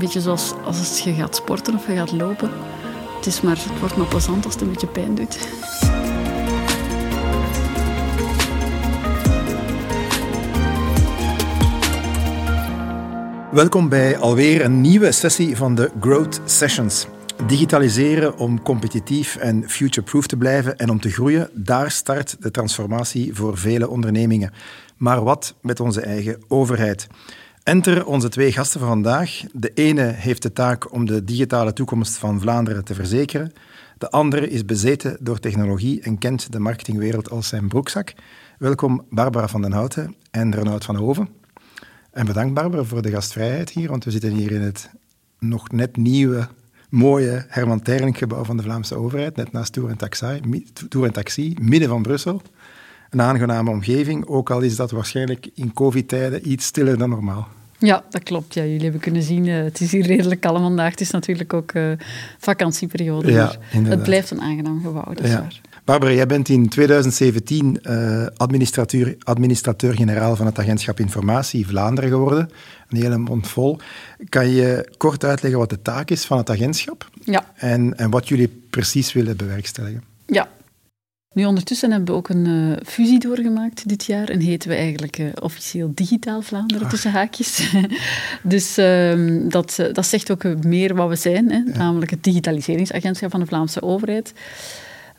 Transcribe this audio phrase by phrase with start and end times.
[0.00, 2.50] beetje zoals als je gaat sporten of je gaat lopen.
[3.16, 5.38] Het, is maar, het wordt maar plezant als het een beetje pijn doet.
[13.52, 17.06] Welkom bij alweer een nieuwe sessie van de Growth Sessions.
[17.46, 23.34] Digitaliseren om competitief en future-proof te blijven en om te groeien, daar start de transformatie
[23.34, 24.52] voor vele ondernemingen.
[24.96, 27.06] Maar wat met onze eigen overheid?
[27.62, 29.42] Enter onze twee gasten van vandaag.
[29.52, 33.52] De ene heeft de taak om de digitale toekomst van Vlaanderen te verzekeren.
[33.98, 38.14] De andere is bezeten door technologie en kent de marketingwereld als zijn broekzak.
[38.58, 41.28] Welkom Barbara van den Houten en Renaud van Hoven.
[42.10, 44.90] En bedankt Barbara voor de gastvrijheid hier, want we zitten hier in het
[45.38, 46.48] nog net nieuwe,
[46.88, 50.40] mooie Herman Terling gebouw van de Vlaamse overheid, net naast Tour Taxi,
[50.88, 52.42] Tour en Taxi midden van Brussel.
[53.10, 57.48] Een aangename omgeving, ook al is dat waarschijnlijk in covid-tijden iets stiller dan normaal.
[57.78, 58.54] Ja, dat klopt.
[58.54, 60.90] Ja, jullie hebben kunnen zien, uh, het is hier redelijk kalm vandaag.
[60.90, 61.92] Het is natuurlijk ook uh,
[62.38, 65.46] vakantieperiode, ja, het blijft een aangenaam gebouw, dat ja.
[65.84, 72.50] Barbara, jij bent in 2017 uh, administrateur, administrateur-generaal van het agentschap Informatie Vlaanderen geworden.
[72.88, 73.78] Een hele mond vol.
[74.28, 77.10] Kan je kort uitleggen wat de taak is van het agentschap?
[77.24, 77.44] Ja.
[77.54, 80.02] En, en wat jullie precies willen bewerkstelligen?
[80.26, 80.48] Ja,
[81.32, 85.18] nu, ondertussen hebben we ook een uh, fusie doorgemaakt dit jaar en heten we eigenlijk
[85.18, 86.90] uh, officieel Digitaal Vlaanderen ah.
[86.90, 87.72] tussen haakjes.
[88.42, 93.30] dus uh, dat, eh, dat zegt ook meer wat we zijn, hè, namelijk het digitaliseringsagentschap
[93.30, 94.32] van de Vlaamse overheid.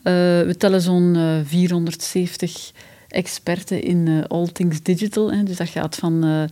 [0.02, 2.72] we tellen zo'n 470
[3.08, 5.32] experten in all things digital.
[5.32, 6.48] Hè, dus dat gaat van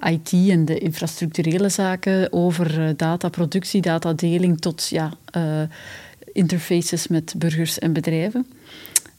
[0.00, 5.12] IT en de infrastructurele zaken over dataproductie, datadeling tot ja,
[6.32, 8.46] interfaces met burgers en bedrijven.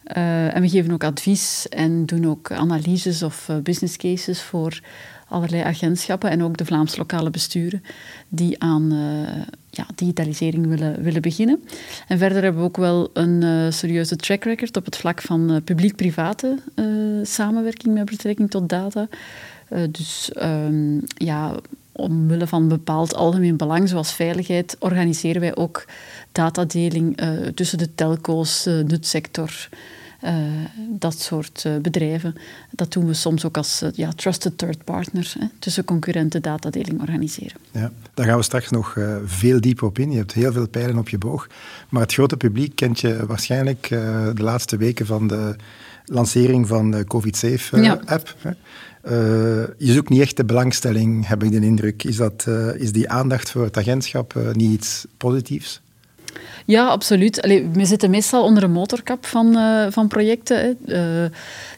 [0.08, 4.80] Uh, en we geven ook advies en doen ook analyses of uh, business cases voor
[5.28, 7.84] allerlei agentschappen en ook de Vlaams lokale besturen
[8.28, 11.64] die aan uh, ja, digitalisering willen, willen beginnen.
[12.08, 16.60] En verder hebben we ook wel een serieuze track record op het vlak van publiek-private
[17.24, 19.08] samenwerking met betrekking tot data.
[19.90, 21.56] dus um, ja,
[21.94, 25.86] omwille van een bepaald algemeen belang, zoals veiligheid, organiseren wij ook
[26.32, 27.18] datadeling
[27.56, 29.70] tussen de telco's, de nutsector,
[30.24, 30.34] uh,
[30.90, 32.36] dat soort uh, bedrijven.
[32.72, 37.02] Dat doen we soms ook als uh, ja, trusted third partner hè, tussen concurrenten datadeling
[37.02, 37.58] organiseren.
[37.72, 40.12] Ja, daar gaan we straks nog veel dieper op in.
[40.12, 41.48] Je hebt heel veel pijlen op je boog.
[41.90, 43.88] Maar het grote publiek kent je waarschijnlijk
[44.34, 45.56] de laatste weken van de
[46.06, 48.36] lancering van de COVID-Safe-app.
[48.44, 48.56] Ja.
[49.78, 52.04] Je zoekt niet echt de belangstelling, heb ik de indruk.
[52.04, 52.48] Is, dat,
[52.78, 55.82] is die aandacht voor het agentschap niet iets positiefs?
[56.66, 57.42] Ja, absoluut.
[57.42, 59.58] Allee, we zitten meestal onder een motorkap van,
[59.92, 60.78] van projecten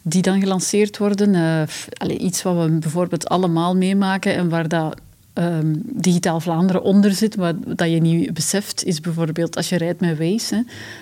[0.02, 1.34] die dan gelanceerd worden.
[1.34, 4.96] Uh, iets wat we bijvoorbeeld allemaal meemaken en waar dat
[5.38, 10.02] um, Digitaal Vlaanderen onder zit, wat dat je niet beseft, is bijvoorbeeld als je rijdt
[10.02, 10.62] met Waze, hè,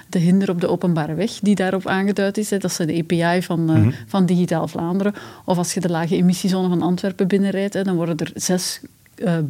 [0.10, 2.50] de hinder op de openbare weg die daarop aangeduid is.
[2.50, 3.94] Hè, dat is de API van, mm -hmm.
[4.08, 5.14] van Digitaal Vlaanderen.
[5.46, 8.82] Of als je de lage emissiezone van Antwerpen binnenrijdt, hè, dan worden er zes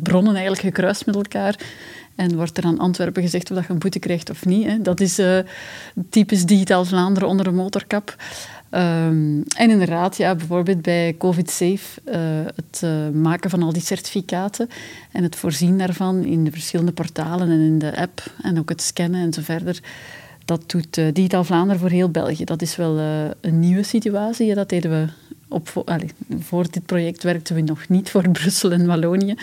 [0.02, 1.56] bronnen eigenlijk gekruist met elkaar.
[2.16, 4.68] En wordt er aan Antwerpen gezegd of dat je een boete krijgt of niet.
[4.68, 4.82] Hè.
[4.82, 5.38] Dat is uh,
[6.10, 8.16] typisch digitaal Vlaanderen onder een motorkap.
[8.76, 12.16] Um, en inderdaad, ja, bijvoorbeeld bij COVID-Safe, uh,
[12.56, 14.70] het uh, maken van al die certificaten
[15.12, 18.82] en het voorzien daarvan in de verschillende portalen en in de app en ook het
[18.82, 19.80] scannen en zo verder.
[20.46, 22.44] Dat doet uh, Digitaal Vlaanderen voor heel België.
[22.44, 22.98] Dat is wel
[23.42, 24.54] een nieuwe situatie.
[24.54, 25.08] Dat deden we
[25.48, 25.86] op,
[26.40, 29.36] voor dit project werkten we nog niet voor Brussel en Wallonië.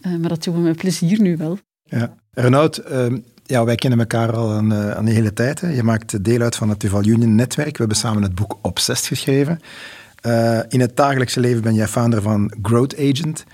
[0.00, 1.58] maar dat doen we met plezier nu wel.
[1.86, 2.14] Ja.
[2.32, 3.06] Renaud, uh,
[3.44, 5.60] ja, wij kennen elkaar al een, uh, een hele tijd.
[5.60, 5.68] Hè.
[5.68, 7.72] Je maakt deel uit van het Duval Union netwerk.
[7.72, 9.60] We hebben samen het boek Obsessed geschreven.
[10.26, 13.44] Uh, in het dagelijkse leven ben jij founder van Growth Agent.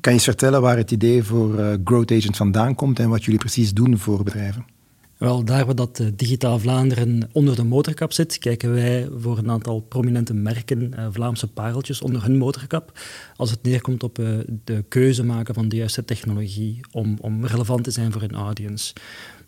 [0.00, 3.24] Kan je eens vertellen waar het idee voor uh, Growth Agent vandaan komt en wat
[3.24, 4.64] jullie precies doen voor bedrijven?
[5.20, 9.80] Wel, daar waar dat Digitaal Vlaanderen onder de motorkap zit, kijken wij voor een aantal
[9.80, 12.98] prominente merken, uh, Vlaamse pareltjes, onder hun motorkap.
[13.36, 17.84] Als het neerkomt op uh, de keuze maken van de juiste technologie om, om relevant
[17.84, 18.92] te zijn voor een audience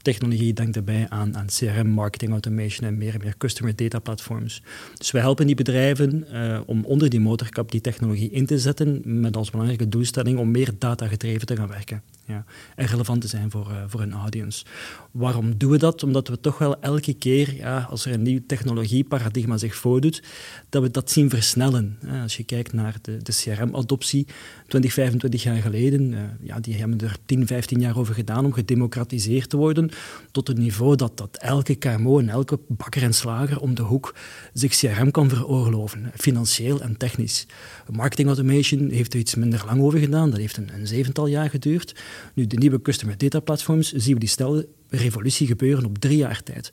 [0.02, 4.62] technologie denkt daarbij aan, aan CRM, marketing automation en meer en meer customer data platforms.
[4.96, 6.26] Dus wij helpen die bedrijven
[6.66, 10.70] om onder die motorkap die technologie in te zetten met als belangrijke doelstelling om meer
[10.78, 12.02] data gedreven te gaan werken.
[12.26, 12.44] Ja,
[12.76, 14.64] en relevant te zijn voor, uh, voor een audience.
[15.10, 16.02] Waarom doen we dat?
[16.02, 20.22] Omdat we toch wel elke keer, ja, als er een nieuw technologieparadigma zich voordoet,
[20.68, 21.98] dat we dat zien versnellen.
[22.22, 24.26] Als je kijkt naar de, de CRM-adoptie,
[24.68, 28.52] 20, 25 jaar geleden, uh, ja, die hebben er 10, 15 jaar over gedaan om
[28.52, 29.90] gedemocratiseerd te worden,
[30.30, 34.14] tot het niveau dat, dat elke KMO en elke bakker en slager om de hoek
[34.52, 37.46] zich CRM kan veroorloven, financieel en technisch.
[37.90, 41.50] Marketing automation heeft er iets minder lang over gedaan, dat heeft een, een zevental jaar
[41.50, 41.94] geduurd.
[42.34, 46.42] Nu, de nieuwe customer data platforms zien we die snelle revolutie gebeuren op drie jaar
[46.42, 46.72] tijd.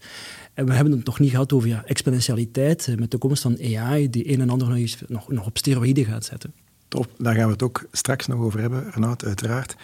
[0.54, 3.58] En we hebben het nog niet gehad over ja, exponentialiteit eh, met de komst van
[3.76, 4.68] AI, die een en ander
[5.08, 6.54] nog, nog, op steroïden gaat zetten.
[6.88, 9.76] Top, daar gaan we het ook straks nog over hebben, Renaud, uiteraard.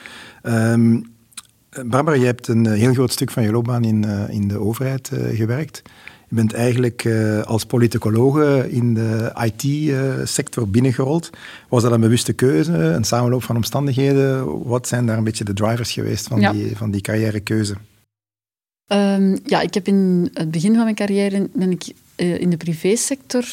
[0.44, 1.14] Um,
[1.86, 5.12] Barbara, je hebt een heel groot stuk van je loopbaan in, uh, in de overheid
[5.14, 5.82] gewerkt.
[6.30, 11.30] Je bent eigenlijk uh, als politicologe in de IT-sector binnengerold.
[11.70, 14.64] Was dat een bewuste keuze, een samenloop van omstandigheden?
[14.68, 16.52] Wat zijn daar een beetje de drivers geweest van, ja.
[16.52, 17.76] die, van die carrièrekeuze?
[18.88, 23.44] Um, ja, ik heb in het begin van mijn carrière ben ik, in de privésector,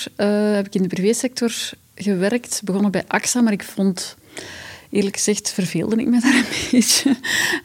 [0.56, 1.52] heb ik in de privésector
[1.94, 2.60] gewerkt.
[2.64, 4.16] Begonnen bij AXA, maar ik vond
[4.92, 7.16] eerlijk gezegd verveelde ik me daar een beetje.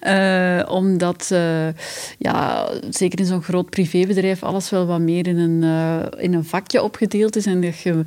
[0.04, 1.68] Uh, omdat, uh,
[2.18, 6.46] ja, zeker in zo'n groot privébedrijf, alles wel wat meer in een, uh, in een
[6.46, 7.46] vakje opgedeeld is.
[7.46, 8.04] En dat je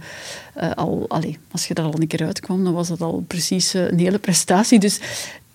[0.74, 1.06] al,
[1.50, 4.78] als je daar al een keer uitkwam, dan was dat al precies een hele prestatie.
[4.78, 5.00] Dus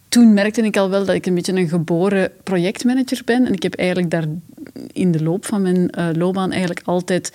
[0.09, 3.45] toen merkte ik al wel dat ik een beetje een geboren projectmanager ben.
[3.45, 4.25] En ik heb eigenlijk daar
[4.93, 7.31] in de loop van mijn loopbaan eigenlijk altijd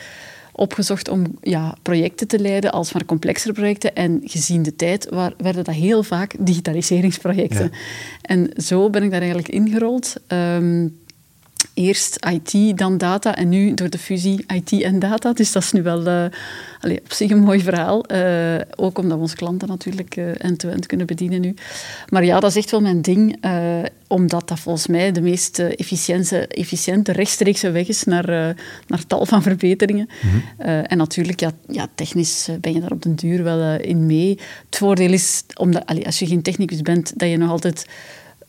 [0.53, 3.95] opgezocht om ja, projecten te leiden, als maar complexere projecten.
[3.95, 7.71] En gezien de tijd waar, werden dat heel vaak digitaliseringsprojecten.
[8.23, 10.15] En zo ben ik daar eigenlijk ingerold.
[10.29, 11.00] Um,
[11.81, 15.33] eerst IT, dan data en nu door de fusie IT en data.
[15.33, 16.25] Dus dat is nu wel uh,
[16.81, 18.13] allez, op zich een mooi verhaal.
[18.13, 21.55] Uh, ook omdat we onze klanten natuurlijk uh, end-to-end kunnen bedienen nu.
[22.09, 23.45] Maar ja, dat is echt wel mijn ding,
[24.07, 28.57] omdat dat volgens mij de meest efficiënte, efficiënte rechtstreekse weg is naar,
[28.87, 30.09] naar tal van verbeteringen.
[30.23, 30.67] Mm -hmm.
[30.67, 34.39] en natuurlijk, ja, ja, technisch ben je daar op den duur wel in mee.
[34.67, 37.87] Het voordeel is, omdat, allez, als je geen technicus bent, dat je nog altijd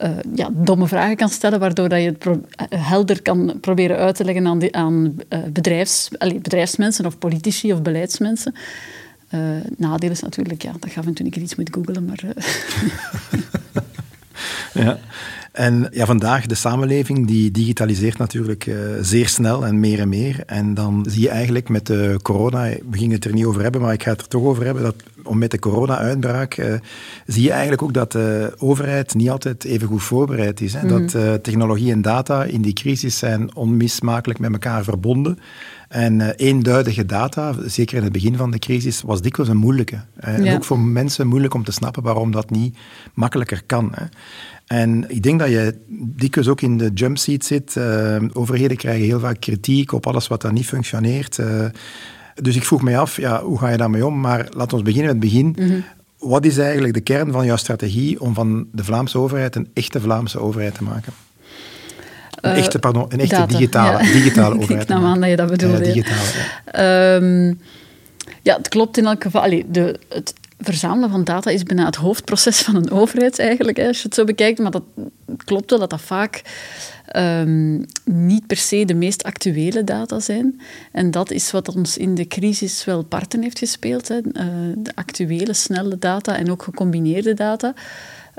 [0.03, 2.35] uh, ja, domme vragen kan stellen, waardoor dat je het uh,
[2.69, 8.55] helder kan proberen uit te leggen aan, aan uh, bedrijfs, bedrijfsmensen of politici of beleidsmensen.
[9.77, 12.23] nadeel is natuurlijk, ja, dat gaat af en toe een keer iets moet googelen, maar...
[14.83, 14.97] ja.
[15.51, 20.43] En ja, vandaag, de samenleving, die digitaliseert natuurlijk uh, zeer snel en meer en meer.
[20.45, 23.81] En dan zie je eigenlijk met de corona, we gingen het er niet over hebben,
[23.81, 26.73] maar ik ga het er toch over hebben, dat om met de corona-uitbraak uh,
[27.25, 30.73] zie je eigenlijk ook dat de overheid niet altijd even goed voorbereid is.
[30.73, 30.81] Hè?
[30.81, 30.87] Mm.
[30.87, 35.39] Dat uh, technologie en data in die crisis zijn onmismakelijk met elkaar verbonden.
[35.87, 39.95] En eenduidige data, zeker in het begin van de crisis, was dikwijls een moeilijke.
[39.95, 40.21] Ja.
[40.21, 42.77] En ook voor mensen moeilijk om te snappen waarom dat niet
[43.13, 43.91] makkelijker kan.
[43.95, 44.05] Hè.
[44.71, 47.75] En ik denk dat je dikwijls ook in de jump seat zit.
[47.77, 51.37] Uh, overheden krijgen heel vaak kritiek op alles wat dan niet functioneert.
[51.37, 51.65] Uh,
[52.35, 54.19] dus ik vroeg mij af, ja, hoe ga je daarmee om?
[54.19, 55.55] Maar laten we beginnen met het begin.
[55.59, 55.83] Mm -hmm.
[56.17, 60.01] Wat is eigenlijk de kern van jouw strategie om van de Vlaamse overheid een echte
[60.01, 61.13] Vlaamse overheid te maken?
[62.41, 64.11] Een echte, pardon, een echte data, digitale, ja.
[64.11, 64.81] digitale overheid.
[64.81, 65.85] ik nam aan dat je dat bedoelde.
[65.85, 66.29] Ja, digitale,
[66.71, 67.15] ja.
[67.15, 67.59] Um,
[68.41, 69.41] ja, het klopt in elk geval.
[69.41, 73.87] Allee, de, het verzamelen van data is bijna het hoofdproces van een overheid eigenlijk, hè,
[73.87, 74.59] als je het zo bekijkt.
[74.59, 74.83] Maar dat
[75.45, 76.41] klopt wel dat dat vaak
[77.15, 80.61] um, niet per se de meest actuele data zijn.
[80.91, 84.07] En dat is wat ons in de crisis wel parten heeft gespeeld.
[84.07, 84.15] Hè.
[84.15, 87.73] Uh, de actuele, snelle data en ook gecombineerde data.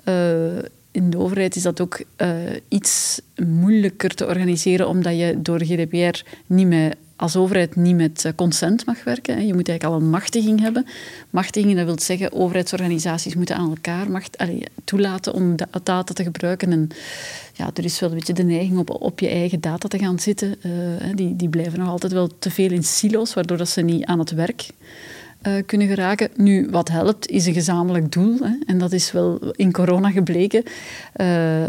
[0.05, 0.59] Uh,
[0.91, 2.29] in de overheid is dat ook uh,
[2.69, 8.87] iets moeilijker te organiseren, omdat je door GDPR niet meer als overheid niet met consent
[8.87, 9.47] mag werken.
[9.47, 10.87] Je moet eigenlijk al een machtiging hebben.
[11.31, 14.45] Machtiging, dat wil zeggen, overheidsorganisaties moeten aan elkaar macht,
[14.85, 16.73] toelaten om data te gebruiken.
[16.73, 16.89] En
[17.53, 20.19] ja, er is wel een beetje de neiging op, op je eigen data te gaan
[20.19, 20.55] zitten.
[20.67, 20.73] Uh,
[21.15, 24.19] die, die blijven nog altijd wel te veel in silo's, waardoor dat ze niet aan
[24.19, 24.67] het werk
[25.47, 26.29] uh, kunnen geraken.
[26.37, 28.39] Nu, wat helpt, is een gezamenlijk doel.
[28.39, 30.63] Hè, en dat is wel in corona gebleken.
[31.17, 31.27] Uh,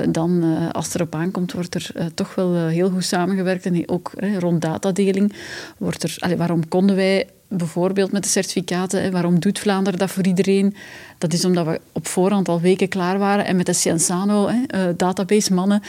[0.09, 3.65] dan, uh, als het erop aankomt, wordt er toch wel heel goed samengewerkt.
[3.65, 5.33] En ook rond datadeling
[5.77, 6.37] wordt er...
[6.37, 10.75] Waarom konden wij bijvoorbeeld met de certificaten, hè, waarom doet Vlaanderen dat voor iedereen?
[11.17, 14.95] Dat is omdat we op voorhand al weken klaar waren en met de Cienzano, hè,
[14.95, 15.81] database-mannen,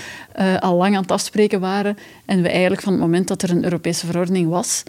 [0.61, 1.97] al lang aan het afspreken waren.
[2.25, 4.83] En we eigenlijk van het moment dat er een Europese verordening was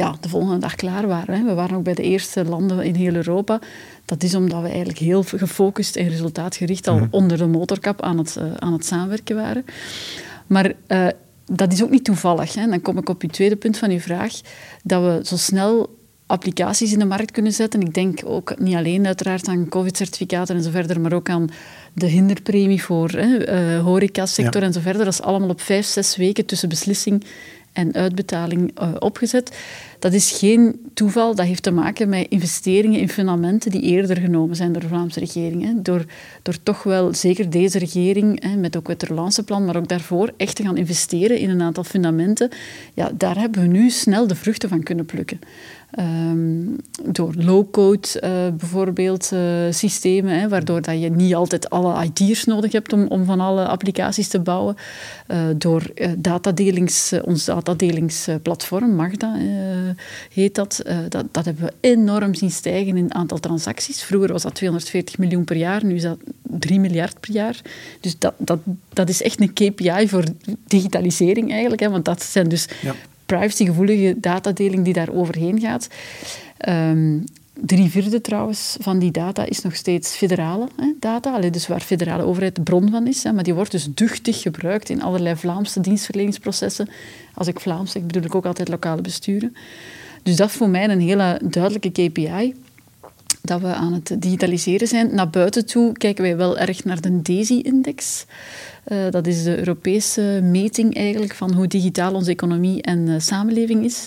[0.00, 1.34] ja, de volgende dag klaar waren.
[1.34, 1.44] Hè.
[1.44, 3.60] We waren ook bij de eerste landen in heel Europa.
[4.04, 7.08] Dat is omdat we eigenlijk heel gefocust en resultaatgericht al mm.
[7.10, 9.64] onder de motorkap aan het, uh, aan het samenwerken waren.
[10.46, 11.06] Maar uh,
[11.44, 12.54] dat is ook niet toevallig.
[12.54, 12.66] Hè.
[12.66, 14.40] Dan kom ik op uw tweede punt van uw vraag.
[14.82, 17.80] Dat we zo snel applicaties in de markt kunnen zetten.
[17.80, 21.48] Ik denk ook niet alleen uiteraard aan COVID-certificaten en zo verder, maar ook aan
[21.92, 24.66] de hinderpremie voor uh, horecasector ja.
[24.66, 25.04] en zo verder.
[25.04, 27.24] Dat is allemaal op vijf, zes weken tussen beslissing
[27.72, 29.58] en uitbetaling uh, opgezet.
[29.98, 34.56] Dat is geen toeval, dat heeft te maken met investeringen in fundamenten die eerder genomen
[34.56, 35.64] zijn door de Vlaamse regering.
[35.64, 35.82] Hè.
[35.82, 36.04] Door,
[36.42, 40.56] door toch wel, zeker deze regering, hè, met ook het relanceplan, maar ook daarvoor, echt
[40.56, 42.50] te gaan investeren in een aantal fundamenten.
[42.94, 45.40] Ja, daar hebben we nu snel de vruchten van kunnen plukken.
[45.90, 46.64] Ehm,
[47.02, 52.72] door low-code uh, bijvoorbeeld uh, systemen, hè, waardoor dat je niet altijd alle IT'ers nodig
[52.72, 54.76] hebt om, om van alle applicaties te bouwen.
[55.28, 59.36] Uh, door datadelings, ons datadelingsplatform, Magda
[60.32, 60.82] heet dat.
[61.08, 61.24] dat.
[61.30, 64.02] Dat hebben we enorm zien stijgen in het aantal transacties.
[64.02, 67.60] Vroeger was dat 240 miljoen per jaar, nu is dat 3 miljard per jaar.
[68.00, 70.24] Dus dat, dat, dat is echt een KPI voor
[70.66, 72.94] digitalisering eigenlijk, hè, want dat zijn dus ja
[73.36, 75.88] privacygevoelige datadeling die daar overheen gaat.
[76.68, 81.66] Um, drie vierde trouwens van die data is nog steeds federale hè, data, Allee, dus
[81.66, 83.22] waar federale overheid de bron van is.
[83.22, 86.88] Hè, maar die wordt dus duchtig gebruikt in allerlei Vlaamse dienstverleningsprocessen.
[87.34, 89.56] Als ik Vlaams zeg, bedoel ik ook altijd lokale besturen.
[90.22, 92.54] Dus dat is voor mij een hele duidelijke KPI
[93.50, 95.14] dat we aan het digitaliseren zijn.
[95.14, 98.24] Naar buiten toe kijken wij wel erg naar de DESI-index.
[98.88, 103.84] Uh, dat is de Europese meting eigenlijk van hoe digitaal onze economie en uh, samenleving
[103.84, 104.06] is.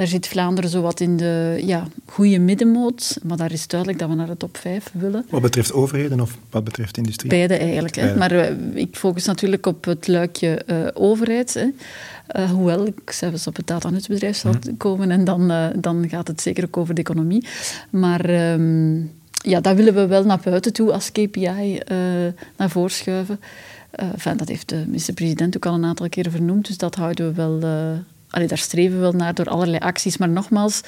[0.00, 4.14] Daar zit Vlaanderen zowat in de ja, goede middenmoot, maar daar is duidelijk dat we
[4.14, 5.26] naar de top 5 willen.
[5.30, 7.30] Wat betreft overheden of wat betreft industrie?
[7.30, 7.94] Beide eigenlijk.
[7.94, 8.16] Hè.
[8.16, 10.64] Maar uh, ik focus natuurlijk op het luikje
[10.94, 11.54] overheid.
[11.54, 11.66] Hè.
[12.40, 14.76] Uh, hoewel ik zelfs op het datanutsbedrijf zal mhm.
[14.76, 17.46] komen en dan, uh, dan gaat het zeker ook over de economie.
[17.90, 21.96] Maar um, ja, dat willen we wel naar buiten toe als KPI uh,
[22.56, 23.40] naar voren schuiven.
[23.90, 27.34] Enfin, dat heeft de minister-president ook al een aantal keren vernoemd, dus dat houden we
[27.34, 27.60] wel...
[28.30, 30.16] Allee, daar streven we wel naar door allerlei acties.
[30.16, 30.80] Maar nogmaals,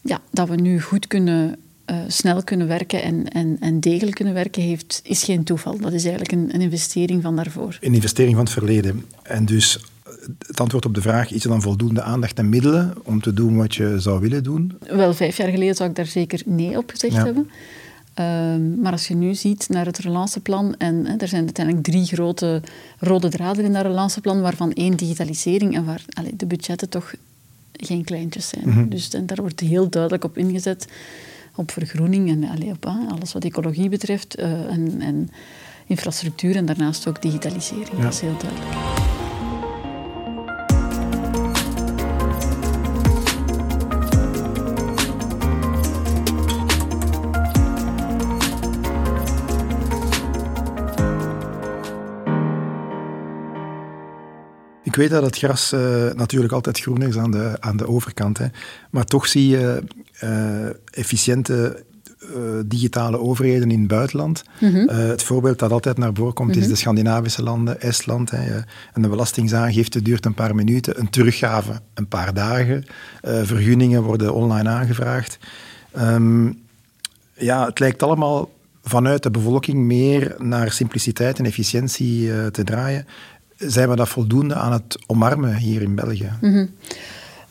[0.00, 1.56] ja, dat we nu goed kunnen
[1.90, 5.78] uh, snel kunnen werken en, en, en degelijk kunnen werken, heeft, is geen toeval.
[5.78, 7.78] Dat is eigenlijk een, een, investering van daarvoor.
[7.80, 9.04] Een investering van het verleden.
[9.22, 9.78] En dus
[10.46, 13.56] het antwoord op de vraag, is er dan voldoende aandacht en middelen om te doen
[13.56, 14.78] wat je zou willen doen?
[14.88, 17.50] Wel, vijf jaar geleden zou ik daar zeker nee op gezegd hebben.
[18.18, 22.04] Um, maar als je nu ziet naar het relanceplan, en hè, er zijn uiteindelijk drie
[22.04, 22.62] grote
[22.98, 26.04] rode draden in dat relanceplan, waarvan één digitalisering en waar
[26.34, 27.14] de budgetten toch
[27.72, 28.64] geen kleintjes zijn.
[28.64, 28.88] Mm -hmm.
[28.88, 30.86] Dus en daar wordt heel duidelijk op ingezet,
[31.54, 35.30] op vergroening en allez, op alles wat ecologie betreft uh, en, en,
[35.86, 37.96] infrastructuur en daarnaast ook digitalisering.
[37.96, 38.02] Ja.
[38.02, 39.23] Dat is heel duidelijk.
[54.94, 55.80] Ik weet dat het gras uh,
[56.12, 58.38] natuurlijk altijd groen is aan de, aan de overkant.
[58.38, 58.46] Hè.
[58.90, 59.82] Maar toch zie je
[60.24, 61.84] uh, efficiënte
[62.22, 62.30] uh,
[62.66, 64.44] digitale overheden in het buitenland.
[64.60, 64.88] Mm -hmm.
[64.88, 66.62] het voorbeeld dat altijd naar voren komt mm -hmm.
[66.62, 66.74] is mhm.
[66.74, 68.30] de Scandinavische landen, Estland.
[68.30, 68.60] Hè,
[68.92, 72.84] en de belastingsaangifte duurt een paar minuten, een teruggave een paar dagen.
[73.22, 75.38] vergunningen worden online aangevraagd.
[75.98, 76.58] Um,
[77.34, 83.06] ja, het lijkt allemaal vanuit de bevolking meer naar simpliciteit en efficiëntie te draaien
[83.56, 86.30] zijn we dat voldoende aan het omarmen hier in België?
[86.40, 86.70] -hmm.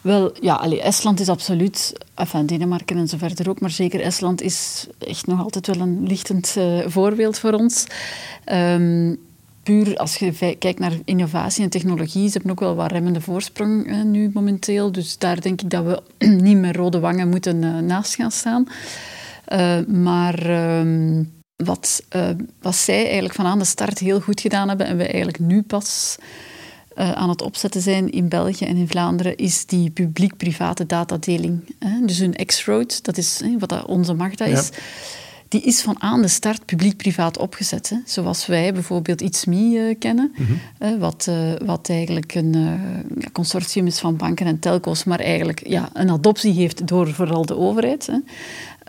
[0.03, 4.41] Wel, ja, allee, Estland is absoluut, enfin, Denemarken en zo verder ook, maar zeker Estland
[4.41, 7.87] is echt nog altijd wel een lichtend uh, voorbeeld voor ons.
[8.51, 9.17] Um,
[9.63, 14.03] puur als je kijkt naar innovatie en technologie, ze hebben ook wel wat remmende voorsprong
[14.03, 14.91] nu momenteel.
[14.91, 16.01] Dus daar denk ik dat we
[16.47, 18.67] niet met rode wangen moeten uh, naast gaan staan.
[19.87, 20.49] maar...
[20.79, 22.29] Um, wat, uh,
[22.61, 25.61] wat zij eigenlijk van aan de start heel goed gedaan hebben en we eigenlijk nu
[25.61, 26.17] pas
[26.97, 31.75] uh, aan het opzetten zijn in België en in Vlaanderen, is die publiek-private datadeling.
[31.79, 32.05] Hè?
[32.05, 34.67] Dus een X-Road, dat is hè, wat dat onze Magda is.
[34.67, 34.77] Ja.
[35.47, 37.89] Die is van aan de start publiek-privaat opgezet.
[37.89, 37.97] Hè?
[38.05, 40.99] Zoals wij bijvoorbeeld It's Me uh, kennen, mm -hmm.
[40.99, 41.29] wat,
[41.65, 42.79] wat eigenlijk een
[43.31, 47.57] consortium is van banken en telco's, maar eigenlijk ja, een adoptie heeft door vooral de
[47.57, 48.07] overheid.
[48.07, 48.17] Hè?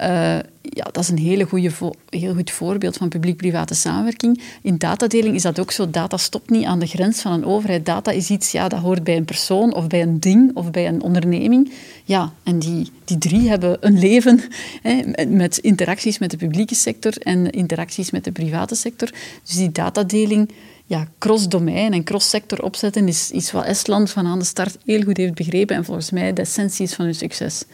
[0.00, 1.70] Uh, ja, dat is een hele goede
[2.08, 4.42] heel goed voorbeeld van publiek-private samenwerking.
[4.62, 5.90] In datadeling is dat ook zo.
[5.90, 7.86] Data stopt niet aan de grens van een overheid.
[7.86, 10.88] Data is iets, ja, dat hoort bij een persoon of bij een ding of bij
[10.88, 11.72] een onderneming.
[12.04, 14.40] Ja, en die, die drie hebben een leven
[14.82, 19.10] hè, met interacties met de publieke sector en interacties met de private sector.
[19.44, 20.50] Dus die datadeling
[20.86, 25.16] ja, cross-domein en cross-sector opzetten is iets wat Estland van aan de start heel goed
[25.16, 27.64] heeft begrepen en volgens mij de essentie is van hun succes.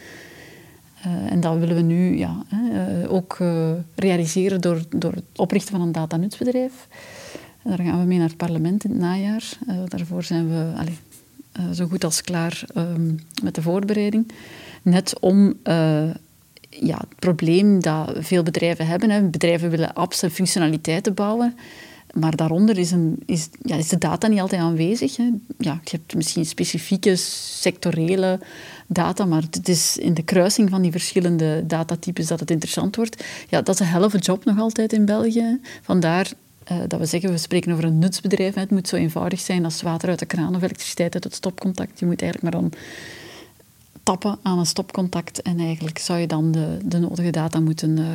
[1.05, 5.71] Uh, en dat willen we nu ja, uh, ook uh, realiseren door, door het oprichten
[5.71, 6.87] van een datanutsbedrijf.
[7.63, 9.43] Daar gaan we mee naar het parlement in het najaar.
[9.87, 10.73] daarvoor zijn we
[11.73, 14.31] zo goed als klaar um, met de voorbereiding.
[14.81, 15.53] Net om
[16.69, 19.09] ja, het probleem dat veel bedrijven hebben.
[19.09, 19.21] Hè.
[19.21, 21.55] Bedrijven willen apps en functionaliteiten bouwen.
[22.13, 25.17] Maar daaronder is, een, is, ja, is de data niet altijd aanwezig.
[25.17, 25.29] Hè.
[25.57, 28.39] Ja, je hebt misschien specifieke sectorele
[28.87, 33.23] data, maar het is in de kruising van die verschillende datatypes dat het interessant wordt.
[33.49, 35.59] Ja, dat is een helft job nog altijd in België.
[35.81, 36.31] Vandaar
[36.71, 38.55] uh, dat we zeggen, we spreken over een nutsbedrijf.
[38.55, 41.99] Het moet zo eenvoudig zijn als water uit de kraan of elektriciteit uit het stopcontact.
[41.99, 42.71] Je moet eigenlijk maar dan
[44.03, 48.05] tappen aan een stopcontact en eigenlijk zou je dan de, de nodige data moeten uh,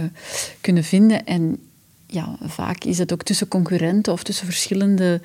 [0.60, 1.26] kunnen vinden.
[1.26, 1.58] En
[2.06, 5.20] ja, vaak is het ook tussen concurrenten of tussen verschillende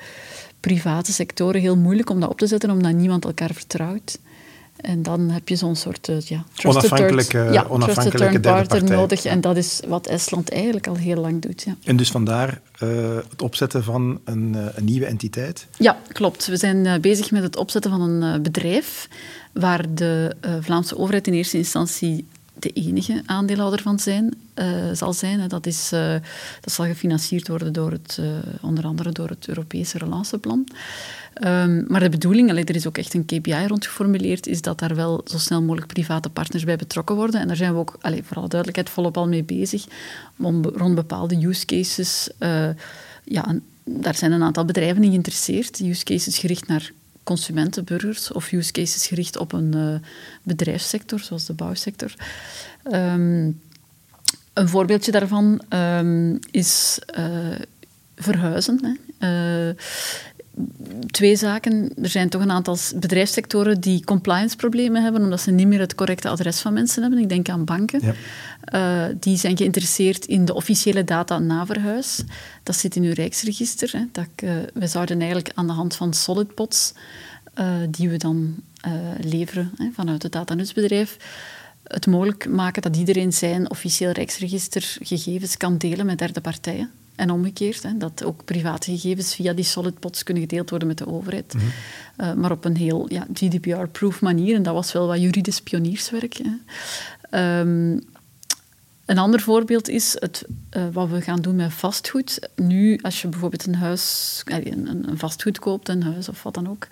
[0.60, 4.18] private sectoren heel moeilijk om dat op te zetten, omdat niemand elkaar vertrouwt.
[4.76, 8.96] En dan heb je zo'n soort uh, ja, trusted onafhankelijke, third, ja, onafhankelijke trusted partner
[8.96, 9.24] nodig.
[9.24, 11.62] En dat is wat Estland eigenlijk al heel lang doet.
[11.62, 11.76] Ja.
[11.84, 15.66] En dus vandaar uh, het opzetten van een, uh, een, nieuwe entiteit?
[15.78, 16.46] Ja, klopt.
[16.46, 19.08] We zijn bezig met het opzetten van een bedrijf
[19.52, 22.26] waar de Vlaamse overheid in eerste instantie
[22.62, 25.48] de enige aandeelhouder van zijn, uh, zal zijn.
[25.48, 26.14] Dat, is, uh,
[26.60, 28.26] dat zal gefinancierd worden door het, uh,
[28.60, 30.66] onder andere door het Europese relanceplan.
[31.44, 34.78] Um, maar de bedoeling, allee, er is ook echt een KPI rond geformuleerd, is dat
[34.78, 37.40] daar wel zo snel mogelijk private partners bij betrokken worden.
[37.40, 39.84] En daar zijn we ook, allee, voor alle duidelijkheid, volop al mee bezig.
[40.38, 42.30] Om, rond bepaalde use cases.
[43.24, 45.80] ja, daar zijn een aantal bedrijven in geïnteresseerd.
[45.80, 46.92] Use cases gericht naar
[47.22, 49.94] consumenten, burgers of use cases gericht op een uh,
[50.42, 52.14] bedrijfssector, zoals de bouwsector.
[52.92, 53.60] Um,
[54.52, 57.58] een voorbeeldje daarvan um, is uh,
[58.16, 58.98] verhuizen.
[59.18, 59.68] Hè.
[59.68, 59.74] Uh,
[61.10, 61.90] twee zaken.
[62.02, 66.28] Er zijn toch een aantal bedrijfssectoren die compliance-problemen hebben, omdat ze niet meer het correcte
[66.28, 67.20] adres van mensen hebben.
[67.20, 68.00] Ik denk aan banken.
[68.02, 68.14] Ja.
[69.08, 72.22] Uh, die zijn geïnteresseerd in de officiële data na verhuis.
[72.62, 73.90] Dat zit in uw Rijksregister.
[73.92, 74.04] Hè.
[74.12, 76.92] Dat, uh, we zouden eigenlijk aan de hand van solidpots,
[77.58, 78.54] uh, die we dan
[79.20, 81.16] leveren hè, vanuit het datanutsbedrijf,
[81.84, 86.90] het mogelijk maken dat iedereen zijn officieel Rijksregistergegevens kan delen met derde partijen.
[87.22, 90.98] En omgekeerd, hè, dat ook private gegevens via die solid pots kunnen gedeeld worden met
[90.98, 91.54] de overheid.
[91.54, 92.26] Mm -hmm.
[92.26, 94.54] uh, maar op een heel ja, GDPR-proof manier.
[94.54, 96.40] En dat was wel wat juridisch pionierswerk.
[97.30, 98.00] Um,
[99.06, 100.44] een ander voorbeeld is het,
[100.76, 102.48] uh, wat we gaan doen met vastgoed.
[102.56, 106.68] Nu, als je bijvoorbeeld een huis, een, een vastgoed koopt, een huis of wat dan
[106.68, 106.88] ook,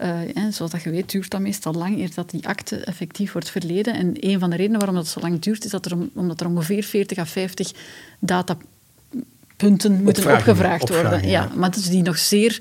[0.00, 3.50] uh, zoals dat je weet, duurt dat meestal lang eer dat die akte effectief wordt
[3.50, 3.94] verleden.
[3.94, 6.46] En een van de redenen waarom dat zo lang duurt, is dat er, omdat er
[6.46, 7.72] ongeveer 40 à 50
[8.18, 8.56] data
[9.58, 11.28] punten moeten opgevraagd worden.
[11.28, 11.48] Ja.
[11.54, 12.60] maar het is die nog zeer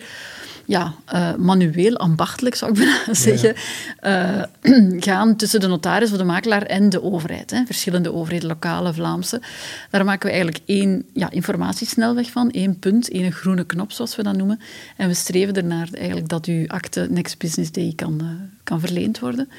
[0.68, 3.56] ja, uh, manueel, ambachtelijk zou ik bijna zeggen,
[4.02, 7.52] uh, gaan tussen de notaris of de makelaar en de overheid.
[7.52, 7.65] Hè.
[7.65, 9.41] Verschillende overheden, lokale, Vlaamse.
[9.89, 14.24] Daar maken we eigenlijk één ja, informatiesnelweg van, één punt, één groene knop, zoals we
[14.24, 14.60] dat noemen.
[14.98, 18.30] En we streven ernaar eigenlijk dat uw akte Next Business Day kan, uh,
[18.63, 19.50] kan verleend worden.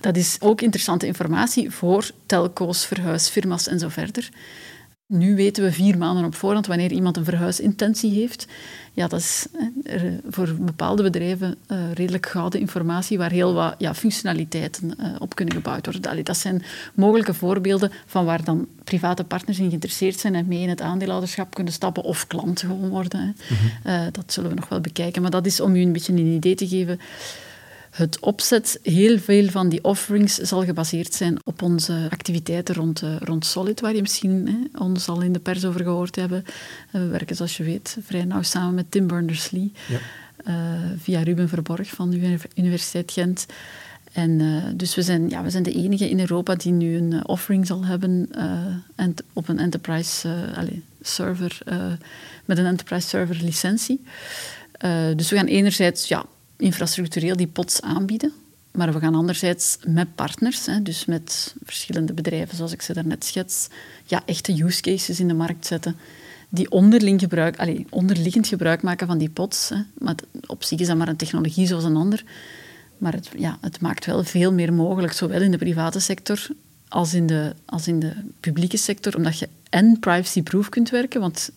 [0.00, 4.28] Dat is ook interessante informatie voor telco's, verhuisfirma's en zo verder.
[5.14, 8.46] Nu weten we vier maanden op voorhand wanneer iemand een verhuisintentie heeft.
[8.92, 9.46] Ja, dat is
[10.30, 15.54] voor bepaalde bedrijven uh, redelijk gouden informatie waar heel wat ja, functionaliteiten uh, op kunnen
[15.54, 16.10] gebouwd worden.
[16.10, 16.62] Allee, dat zijn
[16.94, 21.54] mogelijke voorbeelden van waar dan private partners in geïnteresseerd zijn en mee in het aandeelhouderschap
[21.54, 23.20] kunnen stappen of klant gewoon worden.
[23.20, 23.92] Mm -hmm.
[23.92, 25.22] uh, dat zullen we nog wel bekijken.
[25.22, 27.00] Maar dat is om u een beetje een idee te geven
[27.92, 33.16] het opzet, heel veel van die offerings zal gebaseerd zijn op onze activiteiten rond, uh,
[33.18, 36.44] rond Solid, waar je misschien hè, ons al in de pers over gehoord hebben.
[36.46, 36.52] Uh,
[36.92, 39.98] we werken, zoals je weet, vrij nauw samen met Tim Berners-Lee, ja.
[40.46, 40.54] uh,
[40.98, 43.46] via Ruben Verborg van de Universiteit Gent.
[44.12, 47.66] En dus we zijn, ja, we zijn de enige in Europa die nu een offering
[47.66, 48.30] zal hebben
[48.94, 51.58] en op een enterprise allez, server,
[52.44, 54.04] met een enterprise server licentie.
[55.16, 56.24] dus we gaan enerzijds ja,
[56.62, 58.32] infrastructureel die pots aanbieden.
[58.70, 63.24] Maar we gaan anderzijds met partners, hè, dus met verschillende bedrijven, zoals ik ze daarnet
[63.24, 63.68] schets,
[64.04, 65.96] ja, echte use cases in de markt zetten
[66.48, 69.68] die onderling gebruik, allez, onderliggend gebruik maken van die pots.
[69.68, 69.76] Hè.
[69.98, 70.14] Maar
[70.46, 72.24] op zich is dat maar een technologie zoals een ander.
[72.98, 76.46] Maar het, ja, het maakt wel veel meer mogelijk, zowel in de private sector
[76.88, 81.50] als in de, als in de publieke sector, omdat je en privacy-proof kunt werken, want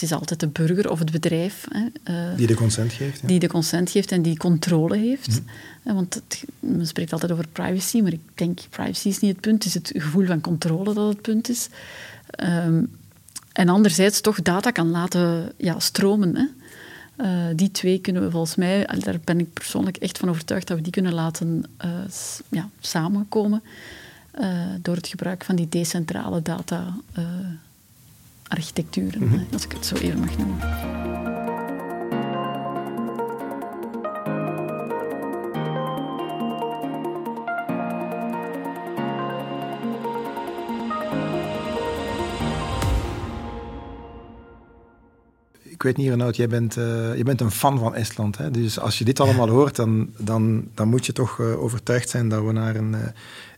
[0.00, 1.66] het is altijd de burger of het bedrijf.
[1.70, 3.20] Hè, uh, die de consent geeft.
[3.20, 3.26] Ja.
[3.26, 5.28] Die de consent geeft en die controle heeft.
[5.28, 5.46] Mm
[5.82, 5.94] -hmm.
[5.94, 9.64] Want het, men spreekt altijd over privacy, maar ik denk privacy is niet het punt.
[9.64, 11.68] Het is het gevoel van controle dat het punt is.
[12.44, 12.90] Um,
[13.52, 16.36] en anderzijds toch data kan laten ja, stromen.
[16.36, 16.46] Hè.
[17.24, 20.76] Uh, die twee kunnen we volgens mij, daar ben ik persoonlijk echt van overtuigd dat
[20.76, 21.90] we die kunnen laten uh,
[22.48, 23.62] ja, samenkomen
[24.82, 26.94] door het gebruik van die decentrale data
[28.50, 29.46] architecturen, mm -hmm.
[29.52, 30.58] als ik het zo even mag noemen.
[45.80, 46.84] ik weet niet, Renaud, jij bent, uh,
[47.14, 48.38] jij bent een fan van Estland.
[48.38, 48.50] Hè?
[48.50, 52.28] Dus als je dit allemaal hoort, dan, dan, dan moet je toch uh, overtuigd zijn
[52.28, 52.98] dat we naar een uh,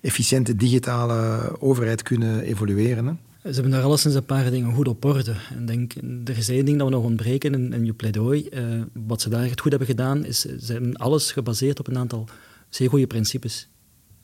[0.00, 3.06] efficiënte digitale overheid kunnen evolueren.
[3.06, 3.12] Hè?
[3.42, 5.34] Ze hebben daar alleszins een paar dingen goed op orde.
[5.54, 8.48] En denk, er is één ding dat we nog ontbreken in, in je pleidooi.
[8.50, 11.98] Uh, wat ze daar echt goed hebben gedaan, is ze hebben alles gebaseerd op een
[11.98, 12.28] aantal
[12.68, 13.68] zeer goede principes.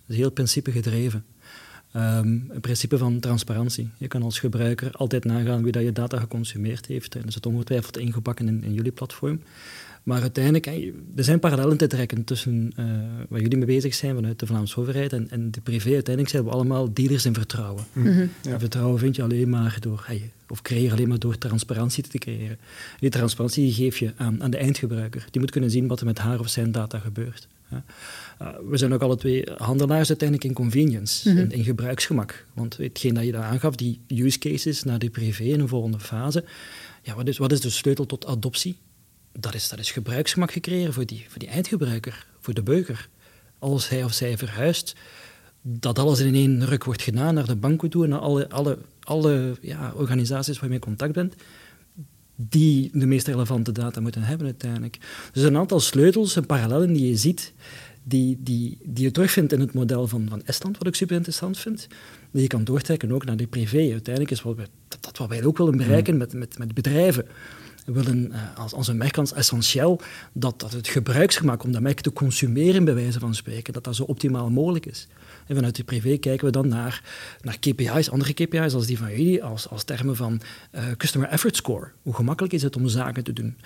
[0.06, 1.24] is heel principe gedreven.
[1.96, 3.90] Um, een principe van transparantie.
[3.98, 7.14] Je kan als gebruiker altijd nagaan wie dat je data geconsumeerd heeft.
[7.14, 9.40] En dat zit ongetwijfeld ingebakken in, in jullie platform.
[10.08, 10.66] Maar uiteindelijk,
[11.16, 12.86] er zijn parallellen te trekken tussen uh,
[13.28, 15.92] waar jullie mee bezig zijn vanuit de Vlaamse overheid en, en de privé.
[15.92, 17.84] Uiteindelijk zijn we allemaal dealers in vertrouwen.
[17.92, 18.58] Mm ja.
[18.58, 22.58] Vertrouwen vind je alleen maar door, hey, of creëer alleen maar door transparantie te creëren.
[23.00, 25.24] Die transparantie geef je aan, aan de eindgebruiker.
[25.30, 27.48] Die moet kunnen zien wat er met haar of zijn data gebeurt.
[27.70, 27.84] Ja.
[28.42, 32.44] Uh, we zijn ook alle twee handelaars uiteindelijk in convenience, mm in, gebruiksgemak.
[32.54, 36.00] Want hetgeen dat je daar aangaf, die use cases naar de privé in een volgende
[36.00, 36.44] fase,
[37.02, 38.76] ja, wat, is, wat is de sleutel tot adoptie?
[39.40, 43.08] Dat is, dat is gebruiksgemak gecreëerd voor die, voor die eindgebruiker, voor de burger.
[43.58, 44.94] Als hij of zij verhuist,
[45.62, 48.78] dat alles in één ruk wordt gedaan naar de banken toe en naar alle, alle,
[49.00, 51.34] alle ja, organisaties waar je in contact bent,
[52.36, 54.98] die de meest relevante data moeten hebben uiteindelijk.
[55.32, 57.52] Dus een aantal sleutels en parallellen die je ziet,
[58.02, 61.58] die, die, die je terugvindt in het model van, van Estland, wat ik super interessant
[61.58, 61.86] vind,
[62.30, 63.90] die je kan doortrekken ook naar de privé.
[63.92, 67.26] Uiteindelijk is wat wij, dat, dat wat wij ook willen bereiken met, met, met bedrijven
[67.92, 70.00] willen uh, als, als een merk als essentieel
[70.32, 73.96] dat, dat het gebruiksgemak om dat merk te consumeren, bij wijze van spreken, dat dat
[73.96, 75.08] zo optimaal mogelijk is.
[75.46, 77.02] En vanuit de privé kijken we dan naar,
[77.40, 80.40] naar KPI's, andere KPI's als die van jullie, als, als termen van
[80.74, 81.90] uh, Customer Effort Score.
[82.02, 83.56] Hoe gemakkelijk is het om zaken te doen?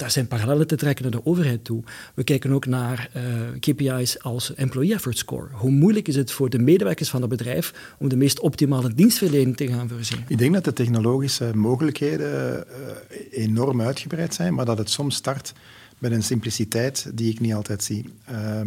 [0.00, 1.82] Daar zijn parallellen te trekken naar de overheid toe.
[2.14, 3.22] We kijken ook naar uh,
[3.60, 5.48] KPI's als Employee Effort Score.
[5.52, 9.56] Hoe moeilijk is het voor de medewerkers van het bedrijf om de meest optimale dienstverlening
[9.56, 10.24] te gaan voorzien?
[10.28, 15.52] Ik denk dat de technologische mogelijkheden uh, enorm uitgebreid zijn, maar dat het soms start
[15.98, 18.04] met een simpliciteit die ik niet altijd zie.
[18.30, 18.60] Uh,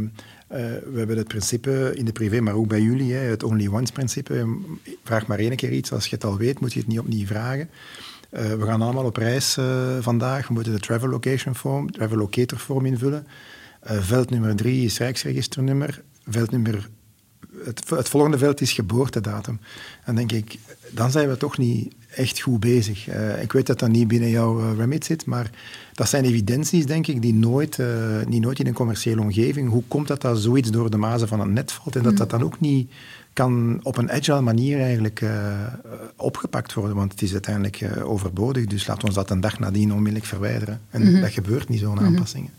[0.47, 3.93] we hebben het principe in de privé, maar ook bij jullie, hè, het only once
[3.93, 4.57] principe.
[5.03, 7.25] Vraag maar één keer iets, als je het al weet, moet je het niet opnieuw
[7.25, 7.69] vragen.
[8.33, 9.65] Uh, we gaan allemaal op reis uh,
[9.99, 10.47] vandaag.
[10.47, 13.27] We moeten de travel location form, travel locator form invullen.
[13.91, 16.03] Uh, veld nummer drie is rijksregisternummer.
[16.27, 16.89] Veld nummer,
[17.63, 19.59] het, het, volgende veld is geboortedatum.
[20.03, 20.57] En denk ik,
[20.89, 23.07] dan zijn we toch niet echt goed bezig.
[23.41, 25.49] ik weet dat dat niet binnen jouw remit zit, maar
[25.93, 27.79] dat zijn evidenties, denk ik, die nooit,
[28.27, 29.69] niet nooit in een commerciële omgeving.
[29.69, 32.17] Hoe komt dat dat zoiets door de mazen van een net valt en dat mm.
[32.17, 32.91] dat dan ook niet
[33.33, 35.31] kan op een agile manier eigenlijk uh,
[36.15, 38.65] opgepakt worden, want het is uiteindelijk uh, overbodig.
[38.65, 40.81] Dus laten we ons dat een dag nadien onmiddellijk verwijderen.
[40.89, 41.21] En mm -hmm.
[41.21, 42.05] dat gebeurt niet, zo'n mm -hmm.
[42.05, 42.51] aanpassingen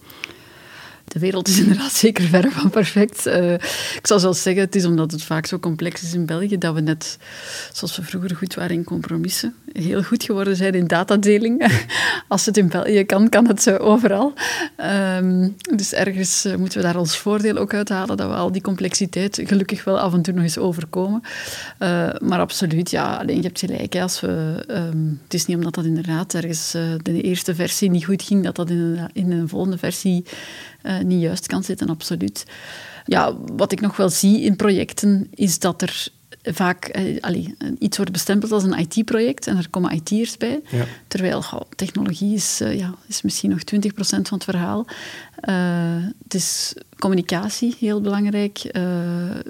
[1.15, 3.27] de wereld is inderdaad zeker ver van perfect.
[3.27, 6.59] Uh, ik zal zelfs zeggen, het is omdat het vaak zo complex is in België,
[6.59, 7.19] dat we net,
[7.73, 11.83] zoals we vroeger goed waren in compromissen, heel goed geworden zijn in datadeling.
[12.29, 14.33] Als het in België kan, kan het overal.
[15.17, 18.63] Um, dus ergens uh, moeten we daar ons voordeel ook uithalen, dat we al die
[18.63, 21.21] complexiteit gelukkig wel af en toe nog eens overkomen.
[21.79, 23.97] Uh, maar absoluut, ja, alleen je hebt gelijk.
[23.97, 26.71] Als we, um, het is niet omdat dat inderdaad ergens
[27.03, 30.25] de eerste versie niet goed ging, dat dat in in een volgende versie
[30.85, 32.45] uh, niet juist kan zitten, absoluut.
[33.05, 36.09] Ja, wat ik nog wel zie in projecten is dat er
[36.43, 40.61] vaak eh, allee, iets wordt bestempeld als een IT-project en er komen IT'ers bij.
[40.71, 40.85] Ja.
[41.09, 41.45] Terwijl
[41.77, 44.87] technologie is, uh, ja, is misschien nog 20% van het verhaal.
[45.49, 48.71] Uh, het is communicatie heel belangrijk.
[48.73, 48.83] Uh,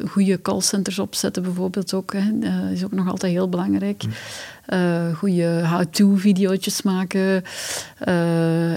[0.09, 2.30] goede callcenters opzetten bijvoorbeeld ook, hè,
[2.72, 4.02] is ook nog altijd heel belangrijk.
[4.68, 7.42] Uh, goede how-to-video's maken.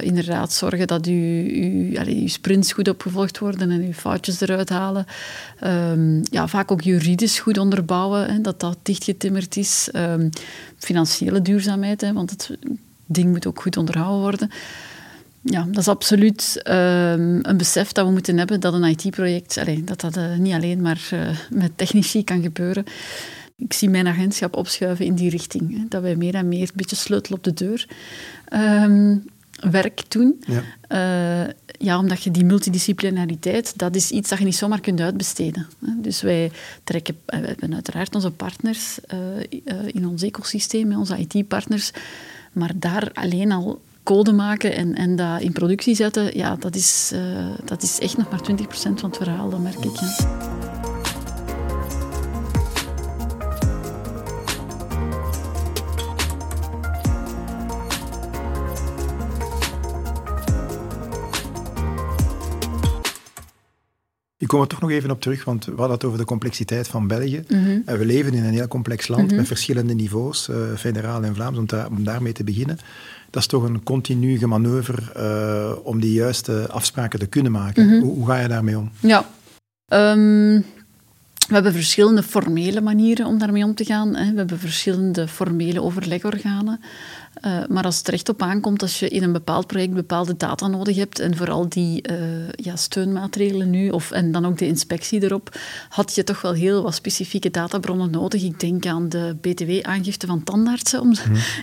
[0.01, 5.05] Inderdaad, zorgen dat uw sprints goed opgevolgd worden en uw foutjes eruit halen.
[5.63, 9.89] Um, ja, vaak ook juridisch goed onderbouwen, hè, dat dat dichtgetimmerd is.
[9.93, 10.29] Um,
[10.77, 12.57] financiële duurzaamheid, hè, want het
[13.05, 14.49] ding moet ook goed onderhouden worden.
[15.49, 20.01] Ja, dat is absoluut um, een besef dat we moeten hebben dat een IT-project, dat
[20.01, 21.09] dat uh, niet alleen maar
[21.49, 22.83] met technici kan gebeuren.
[23.57, 25.77] Ik zie mijn agentschap opschuiven in die richting.
[25.77, 27.87] Hè, dat wij meer en meer een beetje sleutel op de deur
[28.53, 29.25] um,
[29.71, 30.43] werk doen.
[30.47, 30.63] Ja.
[31.45, 35.67] Uh, ja, omdat je die multidisciplinariteit, dat is iets dat je niet zomaar kunt uitbesteden.
[35.79, 36.51] Dus wij
[36.83, 38.99] trekken, eh, we hebben uiteraard onze partners
[39.87, 41.91] in ons ecosysteem, onze IT-partners,
[42.51, 47.13] maar daar alleen al code maken en, en dat in productie zetten, ja, dat is,
[47.65, 49.99] dat is echt nog maar 20% van het verhaal, dat merk ik.
[49.99, 50.76] Ja.
[64.39, 66.87] Ik kom er toch nog even op terug, want we hadden het over de complexiteit
[66.87, 67.43] van België.
[67.47, 67.79] Mhm.
[67.85, 69.35] En we leven in een heel complex land mhm.
[69.35, 72.79] met verschillende niveaus, uh, federaal en Vlaams, om, om, daarmee te beginnen.
[73.29, 77.85] Dat is toch een continu gemanoeuvre uh, om die juiste afspraken te kunnen maken.
[77.85, 77.99] Mhm.
[77.99, 78.91] hoe, hoe, ga je daarmee om?
[78.99, 79.29] Ja.
[79.93, 80.65] Um,
[81.47, 84.15] we hebben verschillende formele manieren om daarmee om te gaan.
[84.15, 84.31] Hè.
[84.31, 86.79] We hebben verschillende formele overlegorganen.
[87.45, 90.67] Uh, maar als het recht op aankomt, als je in een bepaald project bepaalde data
[90.67, 92.17] nodig hebt, en vooral die uh,
[92.49, 96.83] ja, steunmaatregelen nu, of, en dan ook de inspectie erop, had je toch wel heel
[96.83, 98.43] wat specifieke databronnen nodig.
[98.43, 101.13] Ik denk aan de BTW-aangifte van tandartsen, om,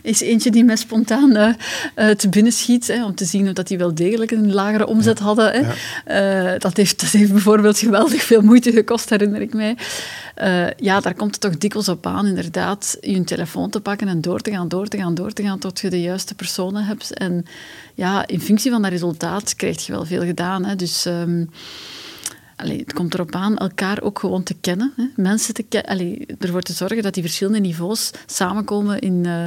[0.03, 3.79] is eentje die mij spontaan uh, te binnen schiet, hè, om te zien dat die
[3.79, 5.25] wel degelijk een lagere omzet ja.
[5.25, 5.75] hadden.
[6.05, 6.59] Hè.
[6.59, 9.77] dat, heeft, dat heeft bijvoorbeeld geweldig veel moeite gekost, herinner ik mij.
[10.77, 14.41] ja, daar komt het toch dikwijls op aan, inderdaad, je telefoon te pakken en door
[14.41, 17.15] te gaan, door te gaan, door te gaan tot je de juiste personen hebt.
[17.15, 17.45] En
[17.95, 20.65] ja, in functie van dat resultaat krijg je wel veel gedaan.
[20.65, 20.77] Hè.
[20.77, 21.51] Dus um,
[22.57, 24.93] het komt erop aan elkaar ook gewoon te kennen.
[24.97, 25.05] Hè.
[25.17, 26.27] Mensen te kennen.
[26.39, 29.25] Ervoor te zorgen dat die verschillende niveaus samenkomen in...
[29.25, 29.47] Uh,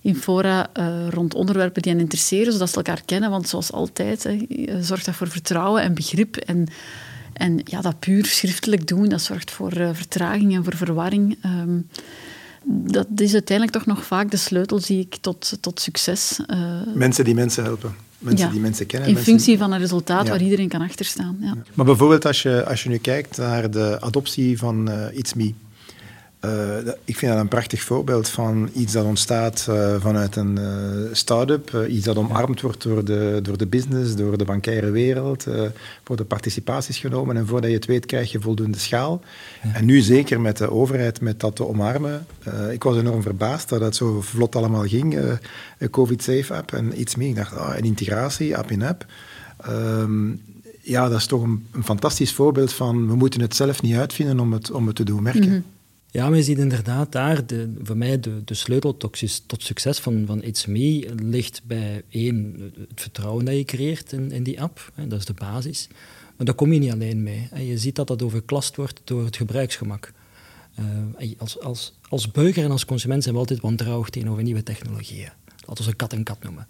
[0.00, 3.30] in fora uh, rond onderwerpen die hen interesseren, zodat ze elkaar kennen.
[3.30, 4.46] Want zoals altijd, hè,
[4.82, 6.36] zorgt dat voor vertrouwen en begrip.
[6.36, 6.66] En,
[7.32, 11.36] en ja, dat puur schriftelijk doen, dat zorgt voor uh, vertraging en voor verwarring.
[11.44, 11.88] Um,
[12.66, 16.40] dat is uiteindelijk toch nog vaak de sleutel, zie ik, tot, tot succes.
[16.46, 16.58] Uh,
[16.94, 17.94] mensen die mensen helpen.
[18.18, 19.08] Mensen die mensen kennen.
[19.08, 21.36] In functie van een resultaat waar iedereen kan achterstaan.
[21.40, 21.54] Ja.
[21.74, 25.54] Maar bijvoorbeeld als je, als je nu kijkt naar de adoptie van uh, It's Me.
[26.44, 31.08] Uh, ik vind dat een prachtig voorbeeld van iets dat ontstaat uh, vanuit een uh,
[31.12, 35.46] start-up, iets dat omarmd wordt door de, door de business, door de bankaire wereld,
[36.04, 39.20] worden participaties genomen en voordat je het weet krijg je voldoende schaal.
[39.62, 39.74] Ja.
[39.74, 42.26] En nu zeker met de overheid met dat te omarmen.
[42.70, 45.18] ik was enorm verbaasd dat het zo vlot allemaal ging,
[45.78, 47.28] een COVID-safe-app en iets meer.
[47.28, 49.06] Ik dacht, oh, een integratie, app-in-app.
[49.68, 50.40] Um,
[50.84, 54.40] ja, dat is toch een, een, fantastisch voorbeeld van we moeten het zelf niet uitvinden
[54.40, 55.44] om het, om het te doen merken.
[55.44, 55.64] Mm -hmm.
[56.14, 60.42] Ja, je ziet inderdaad daar, de, voor mij de, de sleutel tot, succes van, van
[60.42, 64.92] It's Me ligt bij één, het vertrouwen dat je creëert in, in die app.
[64.94, 65.88] Hè, dat is de basis.
[66.36, 67.48] Maar daar kom je niet alleen mee.
[67.50, 70.12] En je ziet dat dat overklast wordt door het gebruiksgemak.
[71.20, 75.32] Uh, als, als, als burger en als consument zijn we altijd wantrouwig tegenover nieuwe technologieën.
[75.66, 76.66] Laten we ze kat en kat noemen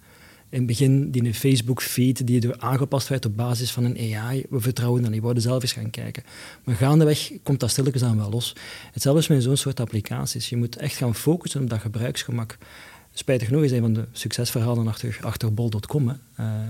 [0.55, 4.45] in het begin die Facebook-feed die er aangepast werd op basis van een AI.
[4.51, 6.23] We vertrouwen dat niet, we zelf eens gaan kijken.
[6.65, 8.57] Maar gaandeweg komt dat stilletjes aan wel los.
[8.93, 10.49] Hetzelfde is met zo'n soort applicaties.
[10.49, 12.59] Je moet echt gaan focussen op dat gebruiksgemak.
[13.17, 16.09] Spijtig genoeg is een van de succesverhalen achter, achter bol.com.
[16.09, 16.17] Uh,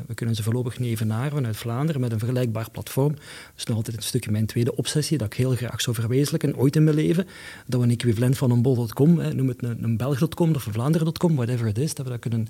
[0.07, 3.12] we kunnen ze voorlopig niet evenaren vanuit Vlaanderen met een vergelijkbaar platform.
[3.12, 3.23] Dat
[3.57, 6.77] is nog altijd een stukje mijn tweede obsessie, dat ik heel graag zou verwezenlijken, ooit
[6.77, 7.27] in mijn leven.
[7.66, 11.35] Dat we een equivalent van een bol.com, noem het een, een belg.com of een vlaanderen.com,
[11.35, 12.49] whatever it is, dat we dat kunnen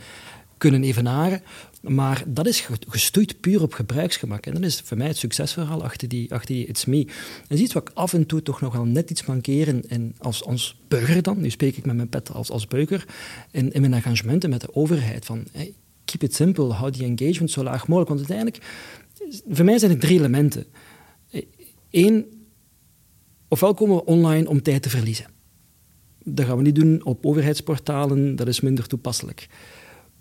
[0.58, 1.42] kunnen evenaren.
[1.80, 4.46] Maar dat is gestoeid puur op gebruiksgemak.
[4.46, 7.04] En dat is voor mij het succesverhaal achter die, achter die It's Me.
[7.48, 9.88] Dat is iets wat ik af en toe toch nogal net iets mankeren.
[9.88, 13.04] En als, als burger dan, nu spreek ik met mijn pet als, als burger,
[13.50, 15.24] in, in mijn engagementen met de overheid.
[15.24, 18.08] Van, hey, keep it simple, hou die engagement zo laag mogelijk.
[18.08, 18.64] Want uiteindelijk,
[19.48, 20.66] voor mij zijn er drie elementen.
[21.90, 22.46] Eén,
[23.48, 25.26] ofwel komen we online om tijd te verliezen.
[26.24, 29.48] Dat gaan we niet doen op overheidsportalen, dat is minder toepasselijk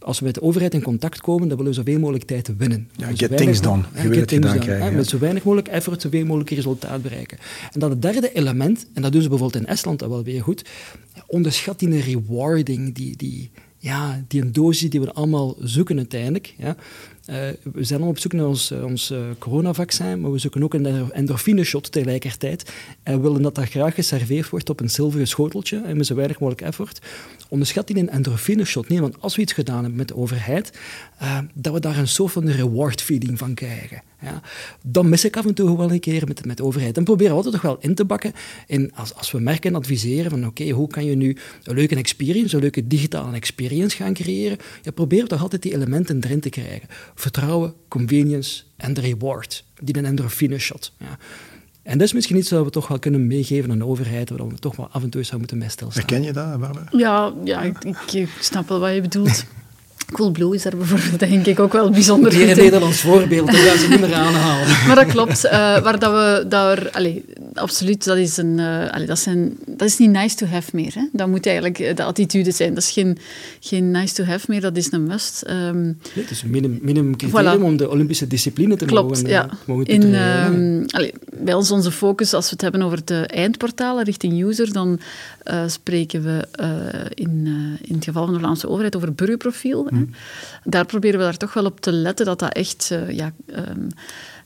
[0.04, 2.90] als we met de overheid in contact komen, dan willen we zoveel mogelijk tijd winnen.
[2.96, 3.84] Ja, get things done.
[4.02, 4.96] Je wil het gedaan krijgen.
[4.96, 7.38] Met zo weinig mogelijk effort, zoveel mogelijk resultaat bereiken.
[7.72, 10.42] En dan het derde element, en dat doen ze bijvoorbeeld in Estland dat wel weer
[10.42, 10.66] goed,
[11.28, 16.54] onderschat die rewarding, die, die, ja, die een dosis die we allemaal zoeken uiteindelijk.
[16.58, 16.76] Ja.
[17.30, 17.36] Uh,
[17.74, 20.74] we zijn al op zoek naar ons, uh, ons uh, coronavaccin, maar we zoeken ook
[20.74, 22.72] een endorfine-shot tegelijkertijd.
[23.04, 26.16] En we willen dat dat graag geserveerd wordt op een zilveren schoteltje en met zo
[26.16, 27.02] weinig mogelijk effort.
[27.54, 30.80] Onderschat die een endorfine-shot niet, want als we iets gedaan hebben met de overheid,
[31.54, 34.02] dat we daar een soort van reward-feeling van krijgen.
[34.22, 34.42] Ja.
[34.84, 36.98] Dan mis ik af en toe wel een keer met, met de overheid.
[36.98, 38.34] En proberen we altijd toch wel in te bakken.
[38.68, 41.96] En als, als we merken en adviseren van oké, hoe kan je nu een leuke
[41.96, 46.50] experience, een leuke digitale experience gaan creëren, ja, probeer toch altijd die elementen erin te
[46.50, 46.88] krijgen.
[47.16, 49.66] Vertrouwen, convenience en de reward.
[49.82, 50.94] Die een endorfine shot.
[51.00, 51.18] Ja.
[51.84, 54.48] En dat is misschien iets wat we toch wel kunnen meegeven aan de overheid, waar
[54.48, 56.04] we toch wel af en toe zou moeten stilstaan.
[56.04, 56.88] Herken je dat, Barbara?
[56.92, 59.46] Ja, ja ik, ik snap wel wat je bedoelt.
[60.12, 63.78] Coolblue is daar bijvoorbeeld denk ik ook wel bijzonder Die een Nederlands voorbeeld, dat gaan
[63.78, 64.68] ze niet meer aanhalen.
[64.88, 65.46] maar dat klopt.
[65.46, 69.88] Uh, waar dat we daar, allee, absoluut, dat is, een, uh, allee, dat, zijn, dat
[69.88, 70.94] is niet nice to have meer.
[70.96, 71.08] Hè.
[71.12, 72.74] Dat moet eigenlijk eh, de attitude zijn.
[72.74, 73.18] Dat is geen,
[73.60, 75.44] geen nice to have meer, dat is een must.
[75.50, 77.64] Um, nee, het is een minimum, minimum criterium voilà.
[77.64, 79.50] om de Olympische discipline te klopt, mogen, ja.
[79.66, 84.04] mogen In, um, allee, bij ons onze focus, als we het hebben over de eindportalen
[84.04, 85.00] richting user, dan
[85.46, 86.48] uh, spreken we
[87.14, 87.48] in,
[87.82, 89.88] in het geval van de Vlaamse overheid over burgerprofiel.
[89.96, 90.14] Hmm
[90.64, 93.88] daar proberen we daar toch wel op te letten dat dat echt uh, ja, um,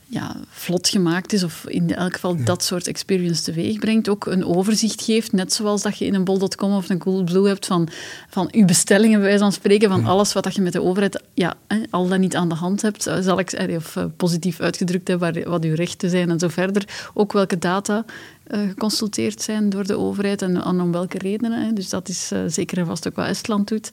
[0.09, 4.09] ja, vlot gemaakt is, of in elk geval dat soort experience teweeg brengt.
[4.09, 7.65] Ook een overzicht geeft, net zoals dat je in een bol.com of een Coolblue hebt,
[7.65, 7.89] van,
[8.29, 11.53] van je bestellingen, bij wijze van spreken, van alles wat je met de overheid ja,
[11.89, 15.63] al dan niet aan de hand hebt, zal ik, of uh, positief uitgedrukt hebben, wat
[15.63, 17.11] uw rechten zijn en zo verder.
[17.13, 18.05] Ook welke data
[18.49, 21.75] geconsulteerd zijn door de overheid en, om welke redenen.
[21.75, 23.89] Dus dat is zeker en vast ook wat Estland doet.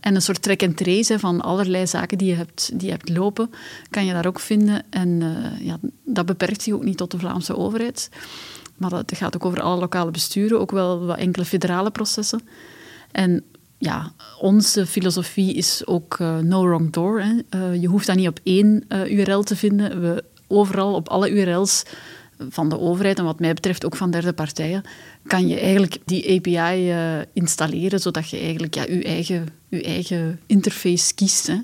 [0.00, 3.50] en een soort track and trace van allerlei zaken die je, hebt, die hebt lopen,
[3.90, 4.82] kan je daar ook vinden.
[4.90, 5.22] En
[5.60, 8.08] ja, dat beperkt zich ook niet tot de Vlaamse overheid.
[8.76, 12.40] Maar dat gaat ook over alle lokale besturen, ook wel wat enkele federale processen.
[13.12, 13.44] En
[13.78, 17.20] ja, onze filosofie is ook no wrong door.
[17.20, 17.62] Hè.
[17.72, 20.00] Je hoeft dat niet op één URL te vinden.
[20.00, 21.82] We, overal, op alle URL's
[22.48, 24.82] van de overheid en wat mij betreft ook van derde partijen,
[25.26, 26.94] kan je eigenlijk die API
[27.32, 31.46] installeren, zodat je eigenlijk ja, je, eigen, je eigen interface kiest.
[31.46, 31.58] Hè.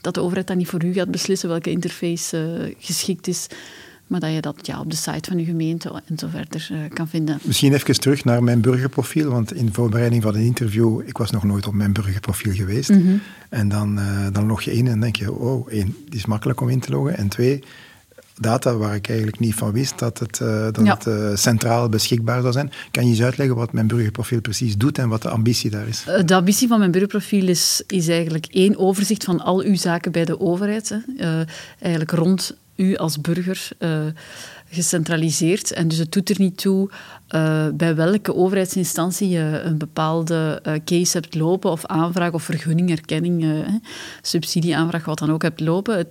[0.00, 3.46] dat de overheid dan niet voor u gaat beslissen welke interface geschikt is
[4.10, 7.08] maar dat je dat ja, op de site van je gemeente en zo verder kan
[7.08, 7.38] vinden.
[7.42, 11.44] Misschien even terug naar mijn burgerprofiel, want in voorbereiding van een interview, ik was nog
[11.44, 12.90] nooit op mijn burgerprofiel geweest.
[12.90, 13.20] Mm -hmm.
[13.48, 14.00] En dan,
[14.32, 16.90] dan log je in en denk je, oh, één, die is makkelijk om in te
[16.90, 17.16] loggen.
[17.16, 17.62] En twee,
[18.40, 20.98] data waar ik eigenlijk niet van wist dat het, uh, dat ja.
[21.02, 22.72] het centraal beschikbaar zou zijn.
[22.90, 26.04] Kan je eens uitleggen wat mijn burgerprofiel precies doet en wat de ambitie daar is?
[26.24, 30.24] De ambitie van mijn burgerprofiel is, is eigenlijk één overzicht van al uw zaken bij
[30.24, 30.88] de overheid.
[30.88, 31.44] Hè.
[31.78, 33.68] eigenlijk rond u als burger
[34.70, 35.72] gecentraliseerd.
[35.72, 36.90] En dus het doet er niet toe
[37.30, 42.90] uh, bij welke overheidsinstantie je een bepaalde uh, case hebt lopen of aanvraag of vergunning,
[42.90, 43.64] erkenning,
[44.22, 46.06] subsidieaanvraag, wat dan ook hebt lopen.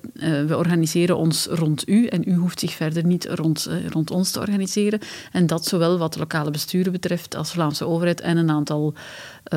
[0.47, 4.39] We organiseren ons rond u en u hoeft zich verder niet rond, rond ons te
[4.39, 4.99] organiseren.
[5.31, 8.93] En dat zowel wat lokale besturen betreft als Vlaamse overheid en een aantal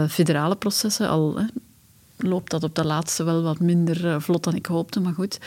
[0.09, 1.09] federale processen.
[1.09, 1.38] Al
[2.17, 5.38] loopt dat op de laatste wel wat minder vlot dan ik hoopte, maar goed.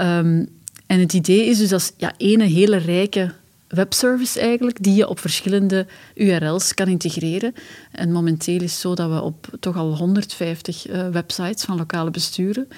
[0.00, 0.48] Um,
[0.86, 3.32] en het idee is dus als ja, ene hele rijke
[3.74, 7.54] webservice eigenlijk, die je op verschillende URL's kan integreren.
[7.92, 11.76] En momenteel is het zo dat we op toch al 150 uh, eh, websites van
[11.76, 12.68] lokale besturen,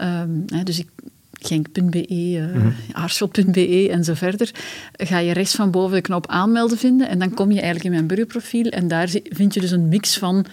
[0.00, 0.88] um, hè, dus ik,
[1.32, 4.50] genk.be, uh, mm aarschot.be en zo verder,
[4.92, 7.90] ga je rechts van boven de knop aanmelden vinden en dan kom je eigenlijk in
[7.90, 10.46] mijn burgerprofiel en daar vind je dus een mix van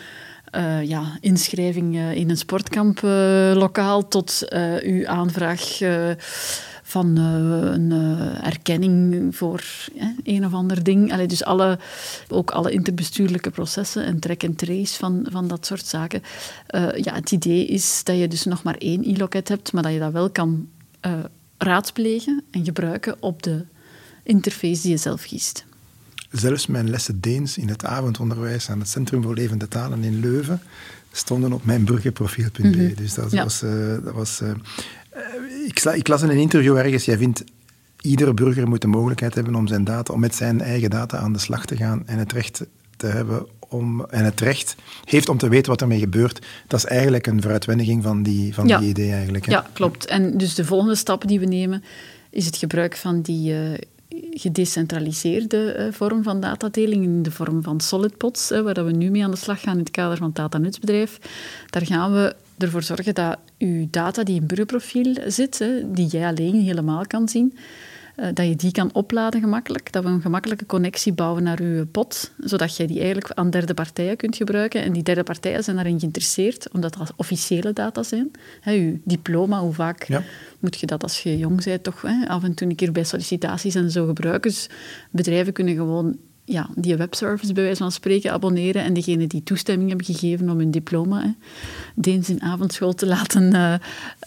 [0.56, 4.47] uh, ja, inschrijving in een sportkamplokaal tot
[4.84, 5.79] uw aanvraag
[6.93, 9.63] van uh, een uh, erkenning voor
[10.23, 11.13] een of ander ding.
[11.13, 11.79] Allee, dus alle,
[12.29, 16.21] ook alle interbestuurlijke processen en track en trace van, van dat soort zaken.
[16.75, 19.93] Uh, ja, het idee is dat je dus nog maar één e-loket hebt, maar dat
[19.93, 20.67] je dat wel kan
[21.58, 23.65] raadplegen en gebruiken op de
[24.23, 25.65] interface die je zelf kiest.
[26.32, 30.62] Zelfs mijn lessen Deens in het avondonderwijs aan het Centrum voor Levende Talen in Leuven
[31.12, 32.67] stonden op mijn burgerprofiel.be.
[32.67, 32.93] Mm -hmm.
[32.95, 33.43] Dus dat ja.
[33.43, 33.60] was,
[34.03, 34.41] dat was
[35.65, 37.43] ik, ik las in een interview ergens, jij vindt
[38.02, 41.34] iedere burger moet de mogelijkheid hebben om, zijn data, om met zijn eigen data aan
[41.34, 42.65] de slag te gaan en het recht
[42.97, 46.45] te hebben om, en het recht heeft om te weten wat ermee gebeurt.
[46.67, 49.45] Dat is eigenlijk een vooruitwendiging van die, van die idee eigenlijk.
[49.45, 49.52] Hè?
[49.52, 50.06] Ja, klopt.
[50.06, 51.84] En dus de volgende stap die we nemen
[52.30, 53.78] is het gebruik van die uh,
[54.32, 59.23] gedecentraliseerde uh, vorm van datadeling in de vorm van solidpods, uh, waar we nu mee
[59.23, 61.19] aan de slag gaan in het kader van het datanutsbedrijf.
[61.69, 66.28] Daar gaan we ervoor zorgen dat je data die in burgerprofiel zit, hè, die jij
[66.28, 67.58] alleen helemaal kan zien,
[68.16, 69.92] uh, dat je die kan opladen gemakkelijk.
[69.92, 73.74] Dat we een gemakkelijke connectie bouwen naar je pot, zodat je die eigenlijk aan derde
[73.74, 74.84] partijen kunt gebruiken.
[74.84, 78.32] En die derde partijen zijn daarin geïnteresseerd, omdat dat officiële data zijn.
[78.62, 80.08] Hè, je diploma, hoe vaak
[80.60, 83.04] moet je dat als je jong bent toch hè, af en toe een keer bij
[83.04, 84.50] sollicitaties en zo gebruiken.
[84.52, 84.70] Dus
[85.12, 89.89] bedrijven kunnen gewoon ja, die webservice bij wijze van spreken abonneren en degene die toestemming
[89.89, 91.32] hebben gegeven om hun diploma hè,
[91.95, 93.73] Deens in avondschool te laten uh,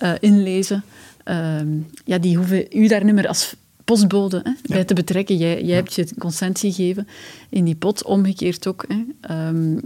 [0.03, 0.85] uh, inlezen,
[1.25, 1.61] uh,
[2.05, 5.37] ja, die hoeven u daar niet meer als postbode hè, bij te betrekken.
[5.37, 7.09] Jij, jij hebt je consentie gegeven
[7.51, 8.85] in die pot, omgekeerd ook.
[8.89, 9.05] Hè.
[9.49, 9.81] Um,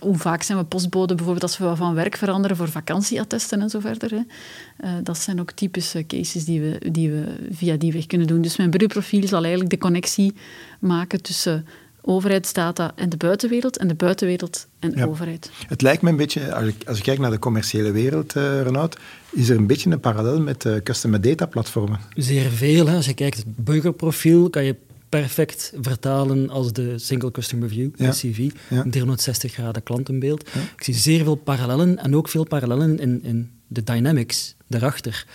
[0.00, 3.80] hoe vaak zijn we postbode bijvoorbeeld als we van werk veranderen voor vakantieattesten en zo
[3.80, 4.10] verder.
[4.10, 4.16] Hè.
[4.16, 8.40] Uh, dat zijn ook typische cases die we, die we via die weg kunnen doen.
[8.40, 10.34] Dus mijn beroepsprofiel zal eigenlijk de connectie
[10.80, 11.66] maken tussen
[12.06, 15.04] overheidsdata en de buitenwereld en de buitenwereld en ja.
[15.04, 15.50] overheid.
[15.68, 18.62] Het lijkt me een beetje, als ik, als ik kijk naar de commerciële wereld, uh,
[18.62, 18.98] Renaud,
[19.30, 22.00] is er een beetje een parallel met uh, customer data platformen.
[22.14, 22.86] Zeer veel.
[22.86, 22.96] Hè.
[22.96, 24.76] Als je kijkt, het burgerprofiel kan je
[25.20, 28.10] perfect vertalen als de Single Customer View, ja.
[28.10, 28.84] CV, ja.
[28.90, 30.50] 360 graden klantenbeeld.
[30.54, 30.60] Ja.
[30.60, 35.26] Ik zie zeer veel parallellen en ook veel parallellen in, in de dynamics daarachter.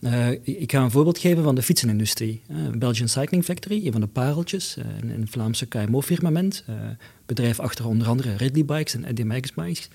[0.00, 2.42] Uh, ik ga een voorbeeld geven van de fietsenindustrie.
[2.50, 6.64] Uh, Belgian Cycling Factory, een van de pareltjes, uh, een, Vlaamse KMO-firmament.
[7.26, 9.88] bedrijf achter onder andere Ridley Bikes en EDMX Bikes.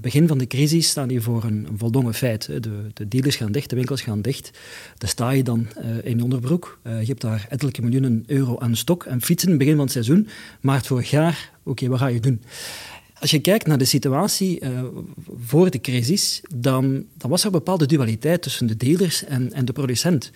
[0.00, 2.46] begin van de crisis staan die voor een, een voldongen feit.
[2.46, 2.60] De,
[2.94, 4.50] de, dealers gaan dicht, de winkels gaan dicht.
[4.98, 5.66] Daar sta je dan
[6.02, 6.80] in onderbroek.
[6.82, 10.28] je hebt daar ettelijke miljoenen euro aan stok en fietsen, begin van het seizoen.
[10.60, 12.42] Maar het vorig jaar, oké, wat ga je doen?
[13.20, 14.82] Als je kijkt naar de situatie uh,
[15.44, 19.72] voor de crisis, dan, was er een bepaalde dualiteit tussen de dealers en, en de
[19.72, 20.30] producent.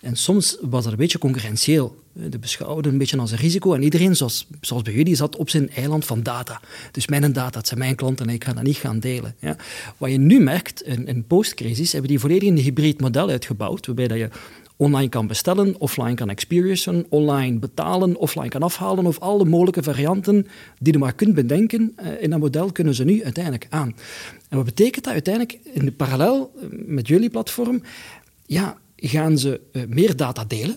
[0.00, 2.00] En soms was dat een beetje concurrentieel.
[2.12, 3.74] De beschouwden een beetje als een risico.
[3.74, 6.60] En iedereen, zoals, zoals bij jullie, zat op zijn eiland van data.
[6.90, 9.34] Dus mijn data, het zijn mijn klanten en ik ga dat niet gaan delen.
[9.38, 9.56] Ja.
[9.96, 14.08] Wat je nu merkt, in, in postcrisis, hebben die volledig een hybrid model uitgebouwd, waarbij
[14.08, 14.28] dat je
[14.76, 20.46] online kan bestellen, offline kan experiencen, online betalen, offline kan afhalen, of alle mogelijke varianten
[20.78, 23.94] die je maar kunt bedenken in dat model, kunnen ze nu uiteindelijk aan.
[24.48, 27.82] En wat betekent dat uiteindelijk in de parallel met jullie platform?
[28.46, 30.76] Ja, gaan ze uh, meer data delen.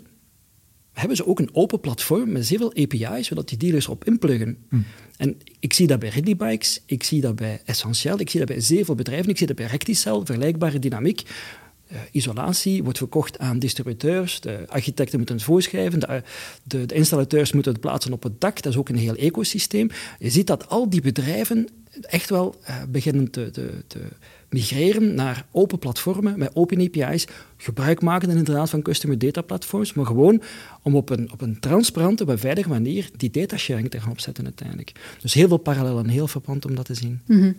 [0.94, 4.58] Hebben ze ook een open platform met zeer veel API's, zodat die dealers op inpluggen.
[4.70, 4.76] Hm.
[5.18, 8.50] En ik zie dat bij Ridley Bikes, ik zie dat bij Essentiel, ik zie dat
[8.50, 11.22] bij zeer veel bedrijven, ik zie dat bij Recticel, vergelijkbare dynamiek.
[11.92, 16.22] Uh, isolatie wordt verkocht aan distributeurs, de architecten moeten het voorschrijven, de,
[16.64, 19.90] de, installateurs moeten het plaatsen op het dak, dat is ook een heel ecosysteem.
[20.20, 21.68] Je ziet dat al die bedrijven
[22.02, 23.52] echt wel uh, beginnen te,
[23.88, 24.02] te,
[24.50, 27.28] migreren naar open platformen met open API's,
[27.58, 30.42] gebruik maken inderdaad van customer data platforms, maar gewoon
[30.82, 34.44] om op een, op een transparante, maar veilige manier die data sharing te gaan opzetten
[34.44, 34.92] uiteindelijk.
[35.22, 37.22] Dus heel veel parallel en heel verband om dat te zien.
[37.26, 37.56] -hmm.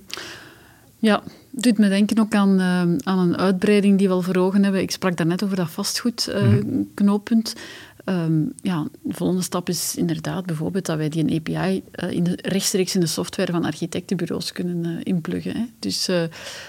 [0.99, 4.63] Ja, doet me denken ook aan, uh, aan een uitbreiding die we al voor ogen
[4.63, 4.81] hebben.
[4.81, 7.55] Ik sprak daarnet over dat vastgoedknooppunt.
[7.57, 7.63] Uh,
[8.09, 12.25] Um, ja, de volgende stap is inderdaad bijvoorbeeld dat wij die een API uh, in
[12.25, 15.57] de, rechtstreeks in de software van architectenbureaus kunnen uh, inpluggen.
[15.57, 15.65] Hè.
[15.79, 16.23] Dus uh,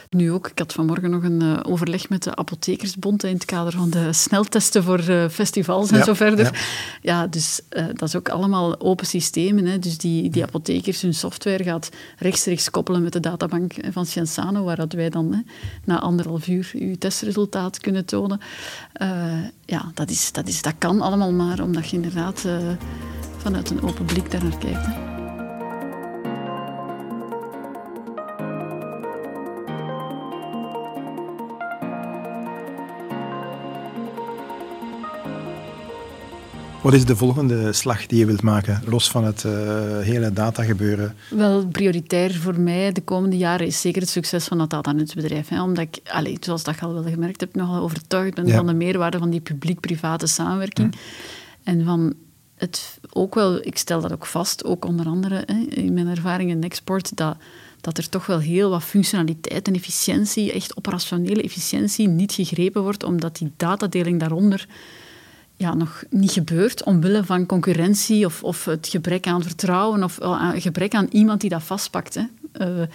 [0.09, 3.89] nu ook, ik had vanmorgen nog een overleg met de Apothekersbond in het kader van
[3.89, 6.45] de sneltesten voor festivals en ja, zo verder.
[6.45, 6.51] Ja,
[7.01, 7.61] ja dus
[7.93, 9.65] dat is ook allemaal open systemen.
[9.65, 9.79] Hè.
[9.79, 14.75] Dus die, die apothekers, hun software gaat rechtstreeks koppelen met de databank van Cienzano, waar
[14.75, 15.39] dat wij dan hè,
[15.83, 18.39] na anderhalf uur uw testresultaat kunnen tonen.
[19.65, 22.53] ja, dat, is, dat, is, dat kan allemaal maar omdat je inderdaad uh,
[23.37, 25.06] vanuit een open blik daar naar kijkt.
[36.87, 39.51] Wat is de volgende slag die je wilt maken, los van het uh,
[39.99, 41.15] hele datagebeuren?
[41.29, 45.47] Wel, prioritair voor mij de komende jaren is zeker het succes van dat datanutsbedrijf.
[45.47, 48.55] Hè, omdat ik, allez, zoals dat je al wel gemerkt hebt, nogal overtuigd ben ja.
[48.55, 50.95] van de meerwaarde van die publiek-private samenwerking.
[51.63, 52.13] En van
[52.55, 56.49] het ook wel, ik stel dat ook vast, ook onder andere hè, in mijn ervaring
[56.49, 57.37] in export, dat,
[57.81, 63.03] dat er toch wel heel wat functionaliteit en efficiëntie, echt operationele efficiëntie, niet gegrepen wordt,
[63.03, 64.67] omdat die datadeling daaronder
[65.57, 70.51] ja, nog niet gebeurt, omwille van concurrentie of, of het gebrek aan vertrouwen of uh,
[70.55, 72.13] gebrek aan iemand die dat vastpakt.
[72.13, 72.23] Hè.
[72.61, 72.85] Uh,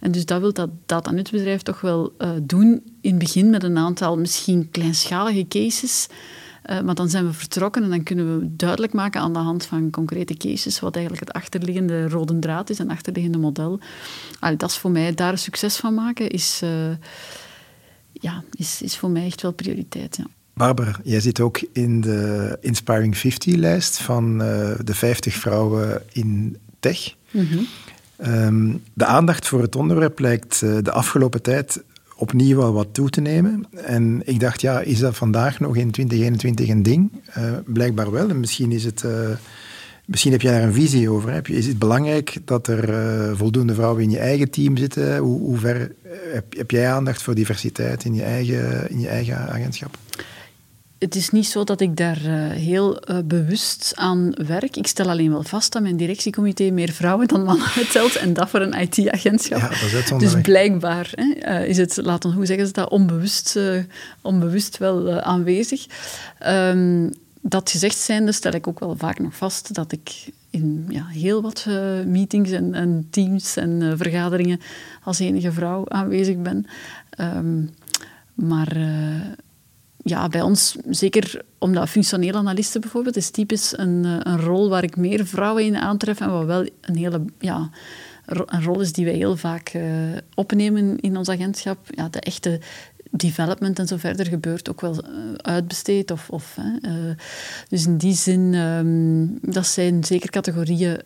[0.00, 3.78] en dus dat wil dat datanutsbedrijf toch wel uh, doen, in het begin met een
[3.78, 6.06] aantal misschien kleinschalige cases,
[6.84, 9.90] maar dan zijn we vertrokken en dan kunnen we duidelijk maken aan de hand van
[9.90, 13.80] concrete cases wat eigenlijk het achterliggende rode draad is, een achterliggende model.
[14.38, 16.62] Allee, dat is voor mij, daar succes van maken, is,
[18.12, 20.16] ja, is, is voor mij echt wel prioriteit.
[20.16, 20.24] Ja.
[20.60, 27.14] Barbara, jij zit ook in de Inspiring 50-lijst van uh, de 50 vrouwen in tech.
[27.30, 27.66] Mm -hmm.
[28.26, 31.82] um, de aandacht voor het onderwerp lijkt de afgelopen tijd
[32.16, 33.66] opnieuw wel wat toe te nemen.
[33.84, 37.10] En ik dacht, ja, is dat vandaag nog in 2021 een ding?
[37.38, 38.28] Uh, blijkbaar wel.
[38.28, 39.04] En misschien is het...
[40.04, 41.32] Misschien heb jij daar een visie over.
[41.32, 41.40] Hè?
[41.42, 45.18] Is het belangrijk dat er uh, voldoende vrouwen in je eigen team zitten?
[45.18, 45.92] Hoe, hoe ver
[46.32, 49.98] heb, heb, jij aandacht voor diversiteit in je eigen, in je eigen agentschap?
[51.00, 54.76] Het is niet zo dat ik daar uh, heel uh, bewust aan werk.
[54.76, 58.50] Ik stel alleen wel vast dat mijn directiecomité meer vrouwen dan mannen telt en dat
[58.50, 59.58] voor een IT-agentschap.
[59.60, 63.58] Ja, dat is dus blijkbaar hè, uh, is het, laten hoe zeggen ze dat, onbewust,
[64.22, 65.86] onbewust wel aanwezig.
[66.46, 71.06] Um, dat gezegd zijnde stel ik ook wel vaak nog vast dat ik in ja,
[71.06, 71.66] heel wat
[72.06, 74.60] meetings en, en, teams en vergaderingen
[75.02, 76.66] als enige vrouw aanwezig ben.
[77.20, 77.70] Um,
[78.34, 78.76] maar
[80.04, 84.82] ja, bij ons, zeker omdat functioneel analisten bijvoorbeeld, is typisch een, eh, een rol waar
[84.82, 87.70] ik meer vrouwen in aantref en wat wel een hele, ja,
[88.26, 89.82] een rol is die wij heel vaak uh,
[90.34, 91.78] opnemen in ons agentschap.
[91.90, 92.60] Ja, de echte
[93.10, 96.10] development en zo verder gebeurt ook wel uh, uitbesteed.
[96.10, 97.14] Of, of, uh,
[97.68, 101.00] dus in die zin, um, dat zijn zeker categorieën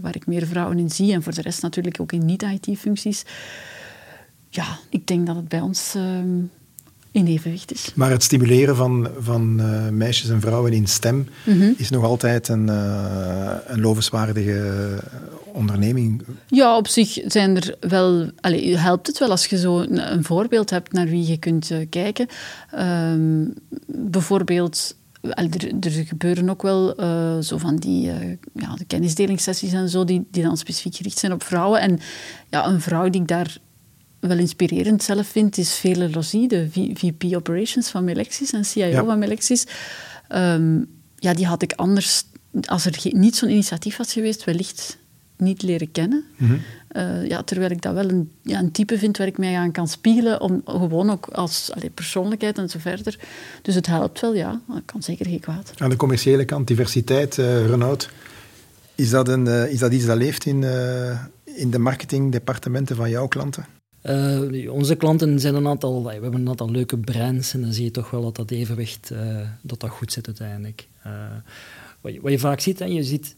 [0.00, 1.12] waar ik meer vrouwen in zie.
[1.12, 3.24] En voor de rest natuurlijk ook in niet-IT-functies.
[4.48, 6.50] Ja, ik denk dat het bij ons um,
[7.12, 7.92] in evenwicht is.
[7.94, 11.74] Maar het stimuleren van, van uh, meisjes en vrouwen in STEM mm -hmm.
[11.76, 14.98] is nog altijd een, uh, een lovenswaardige
[15.52, 16.22] onderneming.
[16.46, 20.24] Ja, op zich zijn er wel, allez, helpt het wel als je zo een, een
[20.24, 22.26] voorbeeld hebt naar wie je kunt uh, kijken.
[22.78, 23.54] Um,
[23.86, 28.14] bijvoorbeeld er, er, gebeuren ook wel uh, zo van die uh,
[28.54, 31.80] ja, de kennisdelingssessies en zo, die, die dan specifiek gericht zijn op vrouwen.
[31.80, 31.98] En
[32.50, 33.58] ja, een vrouw die ik daar
[34.20, 39.18] wel inspirerend zelf vind, is Vele Losie, de VP Operations van Melexis en CIO van
[39.18, 39.66] Melexis.
[40.28, 40.82] Ehm,
[41.16, 42.24] ja, die had ik anders,
[42.64, 44.98] als er niet zo'n initiatief was geweest, wellicht
[45.36, 46.24] niet leren kennen.
[46.36, 46.54] Mhm.
[46.88, 49.72] Eh, ja, terwijl ik dat wel een, ja, een type vind waar ik mij aan
[49.72, 53.18] kan spiegelen, om, gewoon ook als allee, persoonlijkheid en zo verder.
[53.62, 54.60] Dus het helpt wel, ja.
[54.68, 55.72] Dat kan zeker geen kwaad.
[55.76, 58.10] Aan de commerciële kant, diversiteit, uh, Renaud.
[58.94, 60.64] Is dat, een, uh, is dat iets dat leeft in,
[61.44, 63.66] in de marketingdepartementen van jouw klanten?
[64.70, 67.90] Onze klanten zijn een aantal, we hebben een aantal leuke brands en dan zie je
[67.90, 69.12] toch wel dat dat evenwicht
[69.62, 70.86] dat dat goed zit uiteindelijk.
[72.00, 73.36] Wat je, wat, je, vaak ziet, hè, je ziet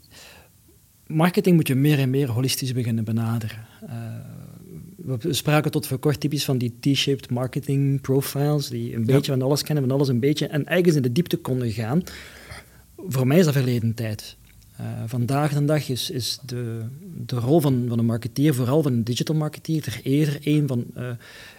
[1.07, 3.67] marketing moet je meer en meer holistisch beginnen benaderen.
[4.97, 9.43] We spraken tot voor kort typisch van die T-shaped marketing profiles, die een beetje van
[9.43, 12.03] alles kennen, van alles een beetje, en ergens in de diepte konden gaan.
[12.97, 14.37] Voor mij is dat verleden tijd.
[14.83, 16.81] Uh, vandaag de dag is, de,
[17.27, 20.85] de rol van, van een marketeer, vooral van een digital marketeer, er eerder een van
[20.97, 21.09] uh,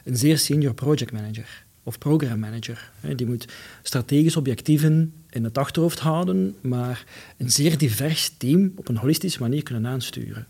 [0.03, 2.91] een zeer senior project manager of programmanager.
[3.15, 3.47] Die moet
[3.81, 7.05] strategische objectieven in het achterhoofd houden, maar
[7.37, 10.47] een zeer divers team op een holistische manier kunnen aansturen.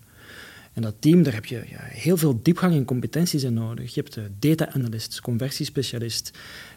[0.74, 3.94] En dat team, daar heb je ja, heel veel diepgang en competenties in nodig.
[3.94, 6.32] Je hebt de data analyst, conversiespecialist,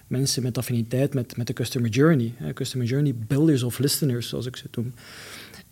[0.07, 4.57] mensen met affiniteit met, met de customer journey, customer journey builders of listeners, zoals ik
[4.57, 4.92] ze noem.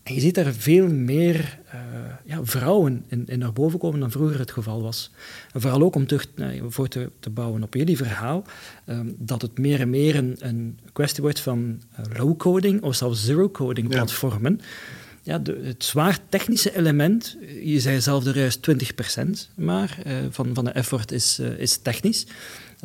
[0.04, 1.80] En je ziet daar veel meer uh,
[2.24, 5.10] ja, vrouwen in, in, naar boven komen dan vroeger het geval was.
[5.52, 8.44] En vooral ook om terug uh, voor te, te, bouwen op jullie verhaal,
[8.86, 13.24] um, dat het meer en meer een, een kwestie wordt van uh, low-coding of zelfs
[13.24, 14.60] zero-coding platformen.
[15.22, 15.38] Ja.
[15.38, 18.70] de, het zwaar technische element, je zei zelf er juist
[19.48, 19.98] 20% maar
[20.30, 22.26] van, van de effort is, is technisch.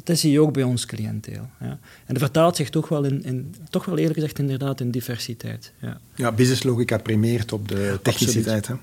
[0.04, 1.50] Dat zie je ook bij ons cliënteel.
[1.60, 1.80] Ja.
[2.06, 5.74] En dat vertaalt zich toch wel, in, in, toch wel eerlijk gezegd inderdaad in diversiteit.
[5.80, 8.68] Ja, ja businesslogica primeert op de techniciteit.
[8.68, 8.74] Hè?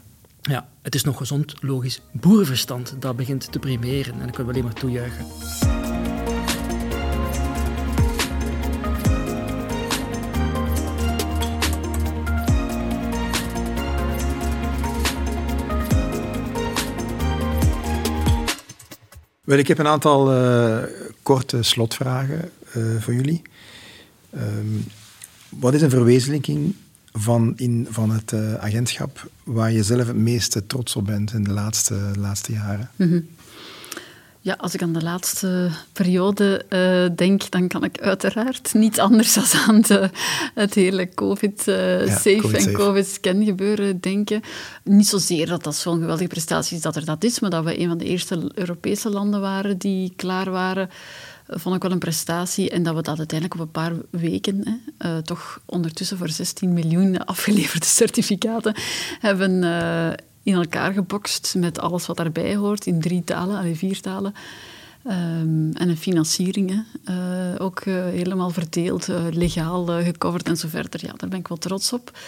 [0.43, 4.21] Ja, het is nog gezond, logisch boerenverstand dat begint te primeren.
[4.21, 5.27] En ik kan alleen maar toejuichen.
[19.47, 20.83] Wel, ik heb een aantal uh,
[21.27, 23.43] korte slotvragen uh, voor jullie.
[24.35, 24.85] Um,
[25.49, 26.75] wat is een verwezenlijking
[27.13, 31.45] van, in, van het uh, agentschap waar je zelf het meeste trots op bent in
[31.45, 32.91] de laatste, laatste jaren?
[32.97, 33.29] -hmm.
[34.47, 39.35] Ja, als ik aan de laatste periode uh, denk, dan kan ik uiteraard niet anders
[39.35, 40.11] dan aan de,
[40.55, 44.41] het hele COVID-safe uh, ja, en COVID-scan gebeuren denken.
[44.85, 47.81] Niet zozeer dat dat zo'n geweldige prestatie is dat er dat is, maar dat we
[47.81, 50.91] een van de eerste Europese landen waren die klaar waren
[51.49, 52.71] vond ik wel een prestatie.
[52.71, 54.61] En dat we dat uiteindelijk op een paar weken,
[54.99, 58.75] hè, uh, toch ondertussen voor 16 miljoen afgeleverde certificaten,
[59.21, 59.65] hebben
[60.47, 64.35] in elkaar gebokst met alles wat daarbij hoort, in drie talen, allee, vier talen.
[65.07, 67.17] Um, en een financiering, uh,
[67.59, 71.01] ook helemaal verdeeld, legaal gecoverd en zo verder.
[71.05, 72.19] Ja, daar ben ik wel trots op.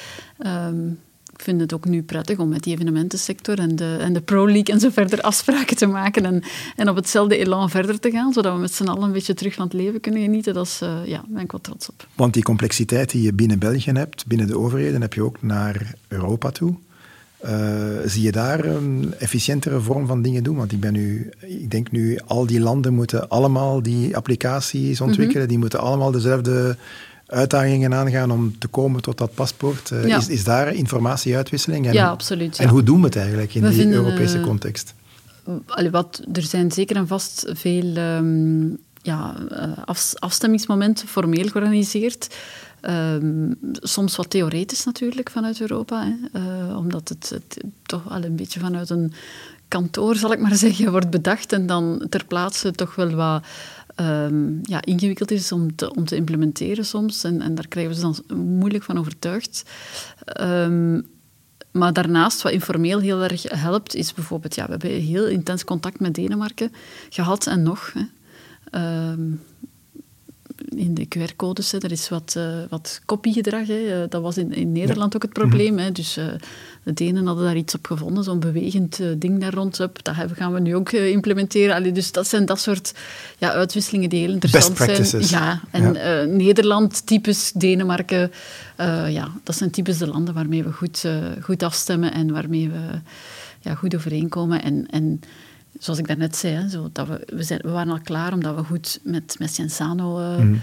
[0.46, 0.98] Um,
[1.32, 4.46] ik vind het ook nu prettig om met die evenementensector en de, en de Pro
[4.46, 6.42] League en zo verder afspraken te maken en,
[6.76, 9.54] en op hetzelfde elan verder te gaan, zodat we met z'n allen een beetje terug
[9.54, 10.56] van het leven kunnen genieten.
[10.56, 12.06] Uh, ja, daar ben ik wel trots op.
[12.14, 15.94] Want die complexiteit die je binnen België hebt, binnen de overheden, heb je ook naar
[16.08, 16.74] Europa toe.
[17.44, 17.50] Uh,
[18.04, 20.56] zie je daar een efficiëntere vorm van dingen doen?
[20.56, 25.42] Want ik, ben nu, ik denk nu, al die landen moeten allemaal die applicaties ontwikkelen,
[25.42, 25.48] mhm.
[25.48, 26.76] die moeten allemaal dezelfde
[27.26, 29.90] uitdagingen aangaan om te komen tot dat paspoort.
[29.90, 31.86] Uh, is, is daar informatieuitwisseling?
[31.86, 32.58] En, ja, absoluut.
[32.58, 34.94] En hoe doen we het eigenlijk in die Europese context?
[35.66, 39.34] Allee, wat, er zijn zeker en vast veel um, ja,
[39.84, 42.28] af, afstemmingsmomenten formeel georganiseerd.
[42.82, 48.36] Um, soms wat theoretisch natuurlijk vanuit Europa, hè, uh, omdat het, het, toch wel een
[48.36, 49.12] beetje vanuit een
[49.68, 53.44] kantoor, zal ik maar zeggen, wordt bedacht en dan ter plaatse toch wel wat
[54.00, 57.24] um, ja, ingewikkeld is om te, om te implementeren soms.
[57.24, 59.62] En, en daar krijgen we ze dan moeilijk van overtuigd.
[60.40, 61.06] Um,
[61.72, 64.54] maar daarnaast, wat informeel heel erg helpt, is bijvoorbeeld...
[64.54, 66.72] Ja, we hebben heel intens contact met Denemarken
[67.08, 67.92] gehad en nog.
[67.92, 69.10] Hè.
[69.10, 69.40] Um,
[70.76, 73.66] in de QR-codes, er is wat, uh, wat kopiegedrag.
[73.66, 74.02] Hè.
[74.02, 75.74] Eh, dat was in, in Nederland ook het probleem.
[75.74, 75.82] Mhm.
[75.82, 75.92] Hè.
[75.92, 76.24] Dus uh,
[76.82, 79.76] de Denen hadden daar iets op gevonden, zo'n bewegend ding daar rond.
[79.76, 81.74] Dat gaan we nu ook implementeren.
[81.74, 82.94] Allee, dus dat zijn dat soort
[83.38, 85.22] ja, uitwisselingen die heel interessant zijn.
[85.28, 86.24] Ja, en ja.
[86.24, 88.32] Nederland, types Denemarken,
[89.08, 91.04] ja, dat zijn types de landen waarmee we goed,
[91.42, 93.00] goed afstemmen en waarmee we
[93.60, 94.62] ja, goed overeenkomen.
[94.62, 95.20] En, en
[95.78, 98.54] zoals ik daarnet zei, hè, zo, dat we, we, zijn, we waren al klaar omdat
[98.54, 100.60] we goed met, met Cienzano uh, mm.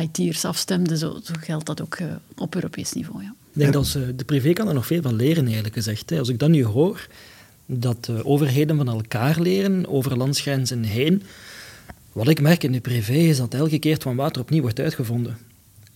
[0.00, 0.98] IT'ers afstemden.
[0.98, 2.06] Zo, zo, geldt dat ook uh,
[2.36, 3.22] op Europees niveau.
[3.22, 3.34] Ja.
[3.52, 6.10] Ik denk dat ze, de privé kan er nog veel van leren, eerlijk gezegd.
[6.10, 6.18] Hè.
[6.18, 7.06] Als ik dat nu hoor,
[7.66, 11.22] dat de overheden van elkaar leren over landsgrenzen heen.
[12.12, 15.36] Wat ik merk in de privé is dat elke keer van water opnieuw wordt uitgevonden.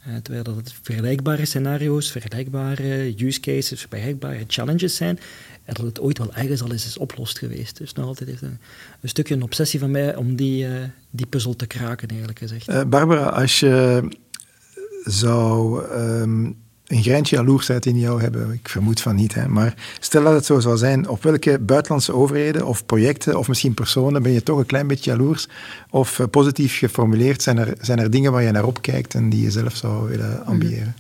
[0.08, 5.18] Uh, terwijl dat het vergelijkbare scenario's, vergelijkbare use cases, vergelijkbare challenges zijn,
[5.64, 7.76] en dat het ooit wel ergens al eens is oplost geweest.
[7.78, 8.58] Dus nog altijd een,
[9.00, 10.70] een stukje een obsessie van mij om die, uh,
[11.10, 12.68] die puzzel te kraken, eigenlijk gezegd.
[12.68, 14.02] Uh, Barbara, als je
[15.04, 16.61] zou um,
[16.92, 20.44] een greintje jaloersheid in jou hebben, ik vermoed van niet, hè, maar stel dat het
[20.44, 24.58] zo zou zijn, op welke buitenlandse overheden of projecten of misschien personen ben je toch
[24.58, 25.48] een klein beetje jaloers?
[25.90, 29.42] Of uh, positief geformuleerd, zijn er, zijn er dingen waar je naar opkijkt en die
[29.42, 30.94] je zelf zou willen ambiëren?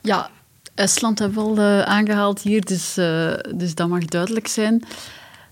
[0.00, 0.30] Ja,
[0.74, 4.74] Estland hebben we al uh, aangehaald hier, dus, uh, dus dat mag duidelijk zijn.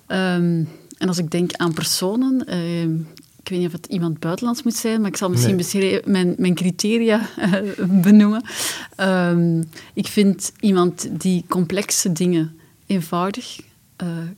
[0.07, 3.05] Um, en als ik denk aan personen, uh,
[3.43, 6.01] ik weet niet of het iemand buitenlands moet zijn, maar ik zal misschien nee.
[6.05, 7.29] mijn, mijn criteria
[7.89, 8.45] benoemen.
[9.01, 9.65] Um,
[9.95, 13.61] ik vind iemand die complexe dingen eenvoudig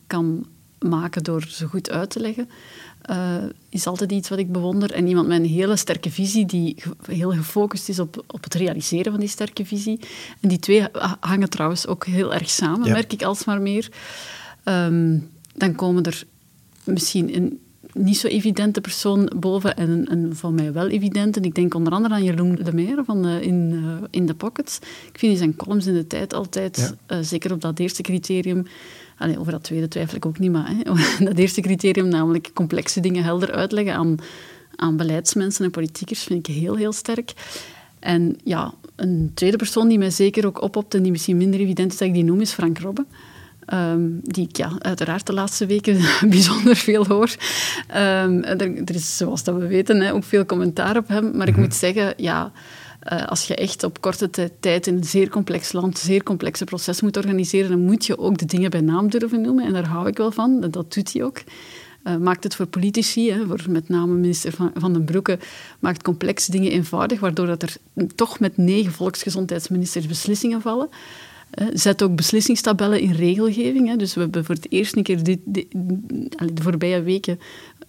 [0.07, 0.47] kan
[0.79, 2.49] maken door ze goed uit te leggen.
[3.11, 3.37] Uh,
[3.69, 4.93] is altijd iets wat ik bewonder.
[4.93, 6.77] En iemand met een hele sterke visie, die
[7.07, 10.01] heel gefocust is op, op het realiseren van die sterke visie.
[10.41, 10.87] En die twee
[11.21, 12.93] hangen trouwens ook heel erg samen, ja.
[12.93, 13.89] merk ik alsmaar meer.
[14.65, 16.25] Um, dan komen er
[16.85, 17.61] misschien een
[17.95, 21.41] niet zo evidente persoon boven en een, voor mij wel evidente.
[21.41, 24.79] Ik denk onder andere aan Jeroen de Meer van uh, in, uh, in The Pockets.
[25.13, 27.17] Ik vind zijn columns in de tijd altijd, ja.
[27.17, 28.67] uh, zeker op dat eerste criterium,
[29.19, 30.83] Allee, over dat tweede twijfel ik ook niet, maar hè,
[31.29, 34.17] dat eerste criterium, namelijk complexe dingen helder uitleggen aan,
[34.77, 37.33] aan beleidsmensen en politiekers, vind ik heel, heel sterk.
[37.99, 41.93] En ja, een tweede persoon die mij zeker ook opopt en die misschien minder evident
[41.93, 43.05] is dat ik die noem, is Frank Robbe.
[43.73, 47.37] Um, die ik ja, uiteraard de laatste weken bijzonder veel hoor.
[47.89, 51.37] Um, er, er, is, zoals dat we weten, hè, ook veel commentaar op hem.
[51.37, 52.53] Maar ik moet zeggen, ja,
[53.13, 57.01] uh, als je echt op korte tijd in een zeer complex land, zeer complexe proces
[57.01, 59.65] moet organiseren, dan moet je ook de dingen bij naam durven noemen.
[59.65, 60.61] En daar hou ik wel van.
[60.71, 61.43] Dat doet hij ook.
[62.05, 65.39] Uh, maakt het voor politici, hè, voor met name minister Van, van den Broeke,
[65.79, 67.77] maakt complexe dingen eenvoudig, waardoor dat er
[68.15, 70.89] toch met negen volksgezondheidsministers beslissingen vallen.
[71.73, 73.99] Zet ook beslissingstabellen in regelgeving.
[73.99, 75.67] Dus we hebben voor het eerst een keer dit, dit,
[76.55, 77.39] de voorbije weken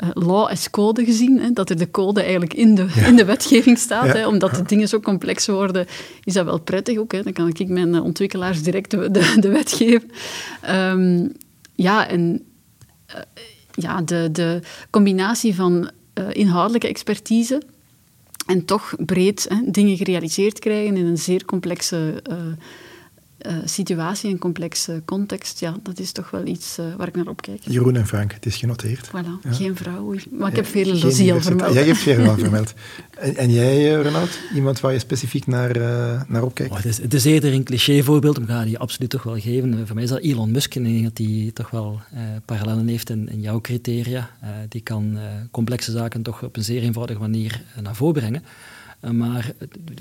[0.03, 1.53] uh, law as code gezien.
[1.53, 3.05] Dat er de code eigenlijk in de, ja.
[3.05, 4.17] in de wetgeving staat.
[4.17, 4.27] Ja.
[4.27, 5.87] Omdat de dingen zo complex worden,
[6.23, 7.23] is dat wel prettig ook.
[7.23, 10.11] Dan kan ik mijn ontwikkelaars direct de, de, de wet geven.
[10.69, 11.31] Um,
[11.75, 12.43] ja, en
[13.09, 13.21] uh,
[13.71, 14.59] ja, de, de
[14.89, 15.89] combinatie van
[16.19, 17.61] uh, inhoudelijke expertise
[18.45, 22.35] en toch breed hè, dingen gerealiseerd krijgen in een zeer complexe uh,
[23.65, 27.61] situatie, een complexe context, ja, dat is toch wel iets uh, waar ik naar opkijk.
[27.63, 29.07] Jeroen en Frank, het is genoteerd.
[29.07, 29.51] Voilà, ja.
[29.51, 30.15] geen vrouw.
[30.31, 31.73] Maar ik heb veel Lozie al vermeld.
[31.73, 32.73] Jij hebt veel al vermeld.
[33.19, 34.39] En, en jij, Renaud?
[34.53, 36.71] Iemand waar je specifiek naar, uh, naar opkijkt?
[36.71, 39.39] Oh, het, is, het is eerder een clichévoorbeeld, maar ik ga die absoluut toch wel
[39.39, 39.85] geven.
[39.85, 41.99] Voor mij is dat Elon Musk, en ik denk dat hij toch wel
[42.45, 44.29] parallellen heeft in, in jouw criteria.
[44.69, 45.17] die kan
[45.51, 48.43] complexe zaken toch op een zeer eenvoudige manier naar voren brengen.
[49.11, 49.51] Maar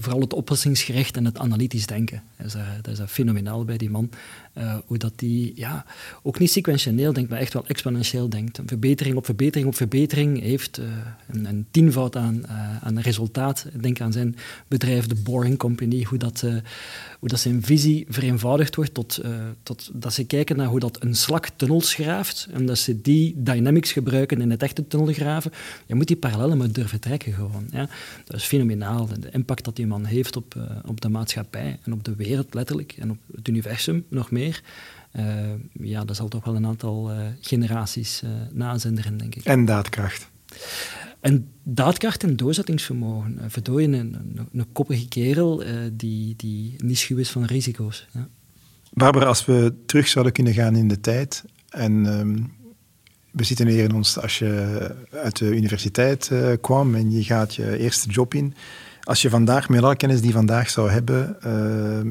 [0.01, 4.11] vooral het oplossingsgericht en het analytisch denken, dat is, dat is fenomenaal bij die man.
[4.59, 5.85] Uh, hoe dat die ja,
[6.23, 8.61] ook niet sequentieel denkt, maar echt wel exponentieel denkt.
[8.67, 10.85] Verbetering op verbetering op verbetering heeft uh,
[11.29, 13.67] een, een, tienvoud aan, uh, aan resultaat.
[13.81, 14.37] Denk aan zijn
[14.69, 16.41] bedrijf, de Boring Company, hoe dat,
[17.19, 19.21] hoe dat zijn visie vereenvoudigd wordt tot,
[19.63, 23.35] tot dat ze kijken naar hoe dat een slak tunnels graaft en dat ze die
[23.37, 25.53] dynamics gebruiken in het echte tunnelgraven.
[25.87, 27.67] Je moet die parallellen maar durven trekken gewoon.
[27.71, 27.89] Ja.
[28.25, 29.07] Dat is fenomenaal.
[29.07, 30.55] De impact dat die man heeft op,
[30.87, 34.44] op de maatschappij en op de wereld letterlijk en op het universum nog meer.
[35.17, 35.23] Uh,
[35.73, 39.45] ja, dat zal toch wel een aantal uh, generaties uh, nazinderen, denk ik.
[39.45, 40.29] En daadkracht.
[41.21, 43.41] En daadkracht en doorzettingsvermogen.
[43.47, 48.09] Verdooien een, een, een koppige kerel die, die niet schuw is van risico's.
[48.13, 48.29] Ja.
[48.93, 52.53] Barbara, als we terug zouden kunnen gaan in de tijd en um,
[53.31, 56.31] we zitten hier in ons, als je uit de universiteit
[56.61, 58.55] kwam en je gaat je eerste job in,
[59.05, 62.09] als je vandaag met alle kennis die je vandaag zou hebben, ehm,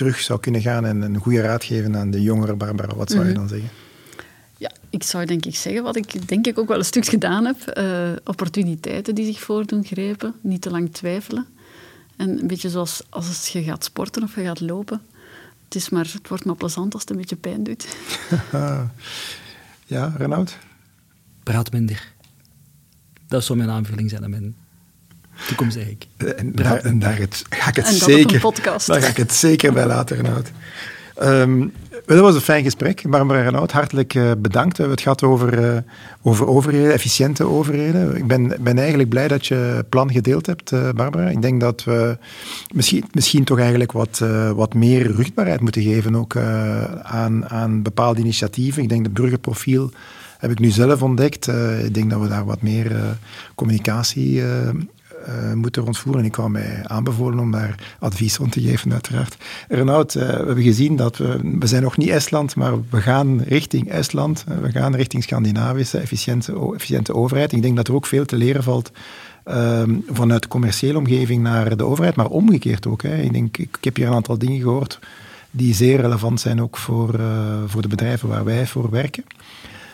[0.00, 3.26] terug zou kunnen gaan en een goede raad geven aan de jongere Barbara, wat zou
[3.26, 3.68] je dan zeggen?
[4.56, 7.44] Ja, ik zou denk ik zeggen wat ik denk ik ook wel een stuk gedaan
[7.44, 7.78] heb.
[7.78, 11.46] Uh, opportuniteiten die zich voordoen grijpen, niet te lang twijfelen.
[12.16, 15.00] En een beetje zoals als je gaat sporten of je gaat lopen.
[15.64, 17.96] Het, is maar, het wordt maar plezant als het een beetje pijn doet.
[19.94, 20.58] ja, Renaud?
[21.42, 22.12] Praat minder.
[23.28, 24.56] Dat zou mijn aanvulling zijn aan mijn
[25.46, 26.06] toekomst, zeg ik.
[26.36, 28.40] En daar, en daar het, ga ik het zeker,
[28.86, 30.50] daar ga ik het zeker bij laten, Renaud.
[31.20, 31.66] Ehm,
[32.06, 33.02] dat was een fijn gesprek.
[33.08, 34.76] Barbara Renaud, hartelijk uh, bedankt.
[34.76, 35.80] We hebben het gehad over, uh,
[36.22, 38.16] over overheden, efficiënte overheden.
[38.16, 41.28] Ik ben, ben eigenlijk blij dat je plan gedeeld hebt, uh, Barbara.
[41.28, 42.18] Ik denk dat we
[42.74, 44.22] misschien, misschien toch eigenlijk wat,
[44.54, 46.36] wat meer rugbaarheid moeten geven ook
[47.02, 48.82] aan, aan bepaalde initiatieven.
[48.82, 49.90] Ik denk dat burgerprofiel
[50.38, 51.48] heb ik nu zelf ontdekt.
[51.84, 52.92] ik denk dat we daar wat meer
[53.54, 54.42] communicatie
[55.30, 56.24] uh, moeten rondvoeren.
[56.24, 59.36] Ik kwam mij aanbevolen om daar advies rond te geven, uiteraard.
[59.68, 63.42] Renaud, uh, we hebben gezien dat we, we zijn nog niet Estland, maar we gaan
[63.42, 64.44] richting Estland.
[64.48, 67.52] Uh, we gaan richting Scandinavische efficiënte, efficiënte overheid.
[67.52, 68.92] Ik denk dat er ook veel te leren valt
[69.44, 73.02] ehm, vanuit de commerciële omgeving naar de overheid, maar omgekeerd ook.
[73.02, 73.16] Hè.
[73.16, 74.98] Ik, denk, ik, heb hier een aantal dingen gehoord
[75.50, 77.20] die zeer relevant zijn ook voor,
[77.66, 79.24] voor de bedrijven waar wij voor werken.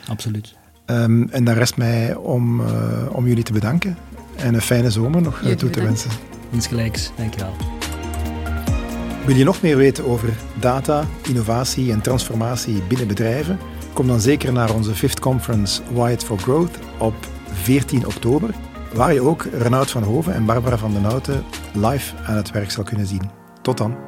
[0.09, 0.55] Absoluut.
[0.91, 2.61] Um, en dan rest mij om,
[3.13, 3.97] om jullie te bedanken
[4.37, 6.11] en een fijne zomer nog eh, toe te wensen.
[6.51, 7.53] Insgelijks, dankjewel.
[9.27, 10.29] Wil je nog meer weten over
[10.61, 13.59] data, innovatie en transformatie binnen bedrijven?
[13.93, 17.15] Kom dan zeker naar onze Fifth Conference Wired for Growth op
[17.53, 18.51] 14 oktober,
[18.95, 22.71] waar je ook Renaud van Hoven en Barbara van den Houten live aan het werk
[22.71, 23.31] zal kunnen zien.
[23.63, 24.06] Tot dan.